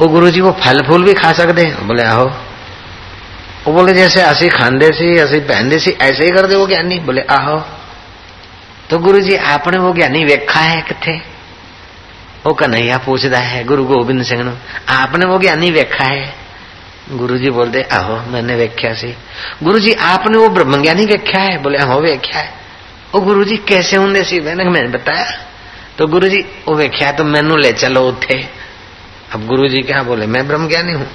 वो 0.00 0.08
गुरु 0.08 0.30
जी 0.30 0.40
वो 0.40 0.52
फल 0.52 0.82
फूल 0.86 1.04
भी 1.04 1.14
खा 1.14 1.32
सकते 1.32 1.62
हैं। 1.62 1.86
बोले, 1.86 2.02
आहो। 2.02 2.24
वो 3.66 3.72
बोले, 3.72 3.92
जैसे 3.92 4.22
असी 4.22 4.48
खांदे 4.48 4.88
सी, 4.88 5.18
असी 5.18 5.40
पहनते 5.40 5.78
सी, 5.78 5.90
ऐसे 5.90 6.24
ही 6.24 6.30
कर 6.30 6.46
दे 6.46 6.54
वो 6.54 6.66
ज्ञानी। 6.66 6.98
बोले, 6.98 7.20
आहो। 7.20 7.64
तो 8.90 8.98
गुरु 8.98 9.20
जी 9.20 9.36
आपने 9.36 9.78
वो 9.78 9.94
ज्ञानी 9.94 10.24
वेखा 10.24 10.60
है 10.60 10.82
किथे 10.82 11.16
वो 12.46 12.52
कन्हैया 12.52 12.98
पूछता 12.98 13.38
है, 13.38 13.64
गुरु 13.64 13.84
गोबिंद 13.84 14.22
सिंह 14.22 14.42
नु। 14.42 14.52
आपने 14.88 15.26
वो 15.26 15.38
ज्ञानी 15.38 15.70
वेखा 15.70 16.04
है? 16.04 16.34
गुरु 17.10 17.38
जी 17.38 17.50
बोलते 17.50 17.82
आहो, 17.82 18.30
मैंने 18.30 18.54
वेख्या 18.54 18.94
सी। 18.94 19.16
गुरु 19.62 19.78
जी 19.78 19.92
आपने 19.92 20.38
वो 20.38 20.48
ब्रह्म 20.48 20.82
ज्ञानी 20.82 21.06
वेख्या 21.06 21.42
है? 21.42 21.58
बोले, 21.62 21.78
आहो, 21.78 22.00
वेख्या 22.00 22.40
है। 22.40 22.52
वो 23.14 23.20
गुरु 23.20 23.44
जी 23.44 23.56
कैसे 23.56 23.96
होंगे 23.96 24.24
सी? 24.24 24.40
मैंने 24.40 24.64
मैंने 24.64 24.88
बताया। 24.88 25.38
तो 25.98 26.06
गुरु 26.06 26.28
जी 26.28 26.38
वो 26.38 26.74
वेख्या 26.74 27.12
तो 27.12 27.24
मैनू 27.24 27.56
ले 27.56 27.72
चलो 27.72 28.08
उठे 28.08 28.55
अब 29.34 29.46
गुरु 29.46 29.68
जी 29.68 29.82
क्या 29.82 30.02
बोले, 30.02 30.26
मैं 30.26 30.48
ब्रह्म 30.48 30.68
ज्ञानी 30.68 30.92
हूँ। 30.92 31.10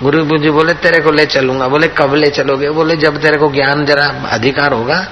गुरु 0.00 0.38
जी 0.38 0.50
बोले, 0.50 0.72
तेरे 0.74 1.02
को 1.02 1.10
ले 1.10 1.26
चलूँगा। 1.26 1.68
बोले, 1.68 1.88
कब 1.88 2.14
ले 2.14 2.30
चलोगे? 2.30 2.70
बोले, 2.70 2.96
जब 2.96 3.22
तेरे 3.22 3.38
को 3.38 3.52
ज्ञान 3.52 3.84
जरा 3.84 4.28
अधिकार 4.30 4.72
होगा, 4.72 5.08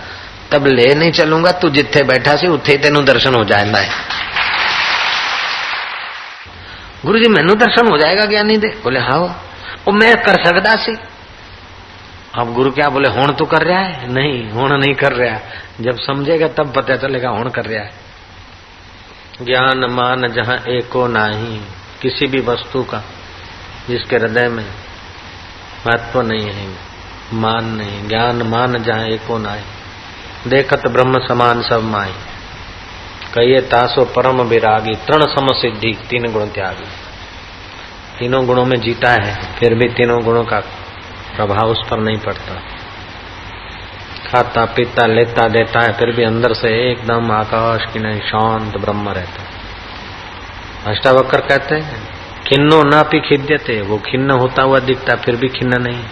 तब 0.52 0.66
ले 0.66 0.94
नहीं 0.94 1.12
चलूँगा। 1.12 1.52
तू 1.52 1.70
जिथे 1.70 2.02
बैठा 2.02 2.36
सी, 2.36 2.46
उथे 2.46 2.76
तेन 2.76 3.04
दर्शन 3.04 3.34
हो 3.34 3.44
जाएगा 3.44 3.84
गुरु 7.06 7.18
जी 7.18 7.28
मैनू 7.28 7.54
दर्शन 7.54 7.86
हो 7.86 7.98
जाएगा 7.98 8.24
ज्ञानी 8.24 8.56
दे? 8.56 8.68
बोले 8.68 9.00
हाँ। 9.00 9.18
वो 9.86 9.92
मैं 9.92 10.22
कर 10.22 10.44
सकता 10.44 10.76
सी? 10.76 10.98
अब 12.38 12.54
गुरु 12.54 12.70
क्या 12.70 12.88
बोले, 12.88 13.08
होण 13.08 13.32
तो 13.32 13.44
कर 13.44 13.62
रहा 13.62 13.78
है? 13.78 14.12
नहीं, 14.12 14.50
होण 14.50 14.72
नहीं 14.72 14.94
कर 14.94 15.12
रहा। 15.12 15.38
जब 15.80 15.98
समझेगा, 15.98 16.48
तब 16.48 16.72
पता 16.72 16.96
चलेगा 16.96 17.28
होण 17.28 17.48
कर 17.48 17.64
रहा 17.64 17.82
है। 17.82 17.90
ज्ञान 19.42 19.86
मान 19.90 20.28
जहाँ 20.28 20.56
एको 20.68 21.06
नाही। 21.06 21.60
किसी 22.02 22.26
भी 22.26 22.40
वस्तु 22.40 22.82
का, 22.82 23.02
जिसके 23.88 24.16
हृदय 24.16 24.48
में 24.48 24.66
महत्व 25.86 26.22
नहीं 26.22 26.50
है, 26.50 26.74
मान 27.32 27.64
नहीं, 27.64 28.08
ज्ञान 28.08 28.42
मान 28.42 28.82
जाए 28.82 29.08
एको 29.08 29.38
नाय 29.38 29.62
देखत 30.48 30.88
ब्रह्म 30.88 31.26
समान 31.28 31.62
सब 31.62 31.82
माई 31.82 32.12
कहिए 33.34 33.60
तासो 33.60 34.04
परम 34.04 34.42
विरागी, 34.42 34.94
तृण 34.94 35.22
सम 35.22 35.46
सिद्धि, 35.52 35.98
तीन 36.10 36.32
गुण 36.32 36.46
त्यागी। 36.46 36.84
तीनों 38.18 38.46
गुणों 38.46 38.64
में 38.64 38.80
जीता 38.80 39.10
है, 39.10 39.58
फिर 39.58 39.74
भी 39.74 39.88
तीनों 39.88 40.22
गुणों 40.22 40.44
का 40.44 40.60
प्रभाव 41.36 41.70
उस 41.70 41.78
पर 41.90 41.98
नहीं 41.98 42.16
पड़ता। 42.16 42.54
खाता, 44.30 44.64
पीता, 44.64 45.06
लेता, 45.06 45.48
देता 45.48 45.80
है, 45.80 45.92
फिर 45.92 46.16
भी 46.16 46.24
अंदर 46.24 46.52
से 46.52 46.92
एकदम 46.92 47.32
आकाश 47.32 47.92
की 47.92 47.98
नहीं, 47.98 48.20
शांत 48.20 48.76
ब्रह्म 48.76 49.08
रहता 49.08 49.42
है। 49.42 49.59
अष्टावक्र 50.86 51.40
कहते 51.40 51.74
हैं, 51.74 52.08
खिन्नो 52.48 52.82
ना 52.82 53.02
भी 53.02 53.20
खिद्यते, 53.20 53.80
वो 53.80 53.98
खिन्न 53.98 54.30
होता 54.30 54.62
हुआ 54.62 54.78
दिखता, 54.78 55.16
फिर 55.16 55.36
भी 55.36 55.48
खिन्न 55.48 55.82
नहीं। 55.82 56.04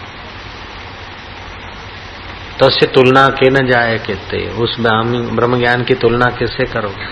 तो 2.58 2.66
उससे 2.66 2.86
तुलना 2.86 3.28
के 3.28 3.50
न 3.50 3.66
जाए 3.66 3.98
कहते, 3.98 4.48
उस 4.48 4.76
ब्रह्म 4.80 5.58
ज्ञान 5.58 5.84
की 5.84 5.94
तुलना 5.94 6.26
किससे 6.26 6.64
करोगे? 6.64 7.06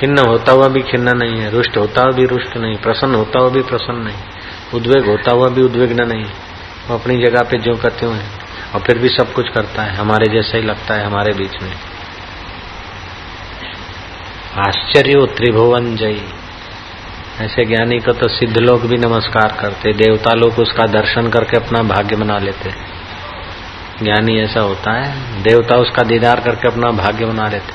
खिन्न 0.00 0.18
होता 0.18 0.52
हुआ 0.52 0.68
भी 0.68 0.82
खिन्न 0.82 1.16
नहीं 1.16 1.40
है, 1.40 1.50
रुष्ट 1.50 1.76
होता 1.76 2.00
हुआ 2.00 2.10
भी 2.10 2.26
रुष्ट 2.26 2.56
नहीं, 2.56 2.76
प्रसन्न 2.76 3.14
होता 3.14 3.38
हुआ 3.38 3.48
भी 3.48 3.62
प्रसन्न 3.62 3.98
नहीं, 3.98 4.16
उद्वेग 4.74 5.06
होता 5.06 5.32
हुआ 5.32 5.48
भी 5.48 5.62
उद्वेग्न 5.62 6.06
नहीं, 6.08 6.24
वो 6.88 6.94
अपनी 6.94 7.16
जगह 7.24 7.42
पे 7.42 7.58
जो 7.58 7.76
कहते 7.76 8.06
हुए 8.06 8.20
और 8.74 8.80
फिर 8.80 8.98
भी 8.98 9.08
सब 9.08 9.32
कुछ 9.32 9.48
करता 9.48 9.82
है, 9.82 9.96
हमारे 9.96 10.32
जैसा 10.32 10.56
ही 10.56 10.62
लगता 10.62 10.94
है, 10.94 11.04
हमारे 11.04 11.32
बीच 11.32 11.62
में। 11.62 11.91
आश्चर्य 14.58 15.26
त्रिभुवन 15.26 15.96
जय 15.96 16.16
ऐसे 17.40 17.64
ज्ञानी 17.64 17.98
को 17.98 18.12
तो 18.12 18.28
सिद्ध 18.28 18.58
लोग 18.58 18.82
भी 18.86 18.96
नमस्कार 18.96 19.56
करते 19.60 19.92
देवता 19.92 20.32
लोग 20.32 20.58
उसका 20.58 20.84
दर्शन 20.86 21.28
करके 21.28 21.56
अपना 21.56 21.82
भाग्य 21.82 22.16
बना 22.16 22.38
लेते। 22.38 22.70
ज्ञानी 24.02 24.38
ऐसा 24.40 24.60
होता 24.60 24.92
है, 24.92 25.42
देवता 25.42 25.76
उसका 25.76 26.02
दीदार 26.02 26.40
करके 26.40 26.68
अपना 26.68 26.90
भाग्य 26.90 27.26
बना 27.26 27.48
लेते। 27.48 27.72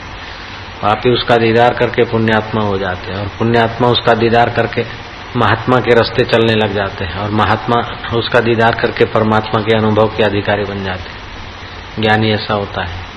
ही 0.88 1.14
उसका 1.14 1.36
दीदार 1.36 1.74
करके 1.74 2.04
पुण्यात्मा 2.04 2.66
हो 2.66 2.78
जाते 2.78 3.12
हैं, 3.12 3.20
और 3.20 3.28
पुण्यात्मा 3.28 3.88
उसका 3.88 4.14
दीदार 4.14 4.50
करके 4.50 4.86
महात्मा 5.38 5.80
के 5.80 5.96
रास्ते 5.96 6.24
चलने 6.24 6.54
लग 6.54 6.74
जाते 6.74 7.06
हैं, 7.06 7.20
और 7.20 7.30
महात्मा 7.32 7.82
उसका 8.18 8.40
दीदार 8.40 8.76
करके 8.76 9.06
परमात्मा 9.06 9.62
के 9.62 9.78
अनुभव 9.78 10.08
के 10.08 10.24
अधिकारी 10.24 10.64
बन 10.64 10.84
जाते 10.84 11.10
हैं। 11.12 12.02
ज्ञानी 12.02 12.32
ऐसा 12.32 12.54
होता 12.54 12.86
है। 12.86 13.08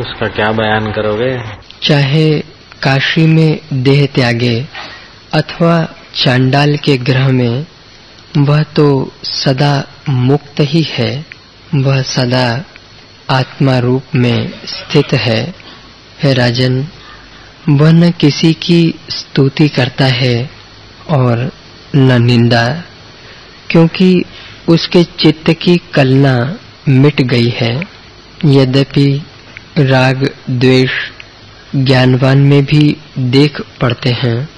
उसका 0.00 0.26
क्या 0.26 0.52
बयान 0.52 0.92
करोगे? 0.92 1.69
चाहे 1.82 2.40
काशी 2.82 3.26
में 3.26 3.60
देह 3.72 4.06
त्यागे 4.06 4.68
अथवा 5.32 5.88
चांडाल 6.14 6.76
के 6.76 6.96
ग्रह 6.96 7.28
में, 7.28 7.66
वह 8.38 8.62
तो 8.62 9.12
सदा 9.24 9.88
मुक्त 10.08 10.54
ही 10.60 10.82
है। 10.82 11.26
वह 11.74 12.02
सदा 12.02 12.64
आत्मा 13.30 13.78
रूप 13.78 14.02
में 14.14 14.50
स्थित 14.64 15.12
है। 15.12 15.54
हे 16.22 16.32
राजन, 16.32 16.86
वह 17.68 17.92
न 17.92 18.10
किसी 18.10 18.52
की 18.52 18.94
स्तुति 19.10 19.68
करता 19.68 20.04
है 20.04 20.50
और 21.08 21.52
न 21.96 22.22
निंदा, 22.22 22.82
क्योंकि 23.70 24.24
उसके 24.68 25.04
चित्त 25.04 25.52
की 25.52 25.80
कलना 25.94 26.58
मिट 26.88 27.22
गई 27.22 27.48
है। 27.48 27.82
यद्यपि 28.44 29.22
राग, 29.78 30.30
द्वेष 30.50 30.90
ज्ञानवान 31.76 32.38
में 32.38 32.64
भी 32.64 32.96
देख 33.18 33.60
पड़ते 33.60 34.10
हैं 34.10 34.48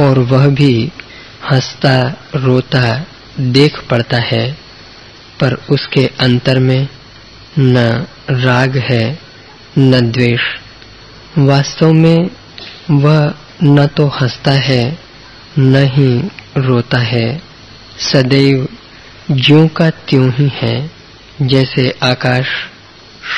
और 0.00 0.18
वह 0.18 0.46
भी 0.46 0.92
हंसता, 1.52 2.16
रोता, 2.34 3.06
देख 3.40 3.78
पड़ता 3.90 4.16
है, 4.16 4.52
पर 5.40 5.54
उसके 5.54 6.06
अंतर 6.06 6.58
में 6.58 6.88
न 7.58 8.06
राग 8.30 8.76
है, 8.76 9.18
न 9.78 10.00
द्वेष। 10.00 10.40
वास्तव 11.38 11.92
में 11.92 12.30
वह 12.90 13.34
न 13.62 13.86
तो 13.86 14.06
हंसता 14.06 14.50
है, 14.50 14.98
न 15.58 15.76
ही 15.76 16.30
रोता 16.56 16.98
है। 16.98 17.42
सदैव 17.98 18.68
ज्यों 19.30 19.68
का 19.68 19.90
त्यों 19.90 20.32
ही 20.32 20.48
है, 20.54 20.90
जैसे 21.42 21.98
आकाश 22.02 22.46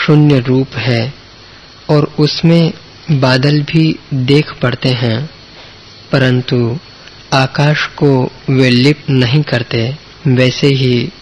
शून्य 0.07 0.39
रूप 0.39 0.77
है, 0.77 1.15
और 1.91 2.13
उसमें 2.19 2.73
बादल 3.13 3.63
भी 3.63 3.99
देख 4.15 4.53
पड़ते 4.63 4.89
हैं, 4.89 5.31
परंतु 6.13 6.79
आकाश 7.33 7.87
को 7.87 8.33
वे 8.51 8.71
लिप्त 8.71 9.11
नहीं 9.11 9.43
करते। 9.43 9.97
वैसे 10.27 10.67
ही 10.67 11.13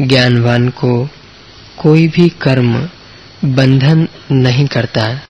ज्ञानवान 0.00 0.68
को 0.68 1.08
कोई 1.78 2.08
भी 2.08 2.28
कर्म 2.28 2.88
बंधन 3.44 4.08
नहीं 4.32 4.66
करता। 4.66 5.20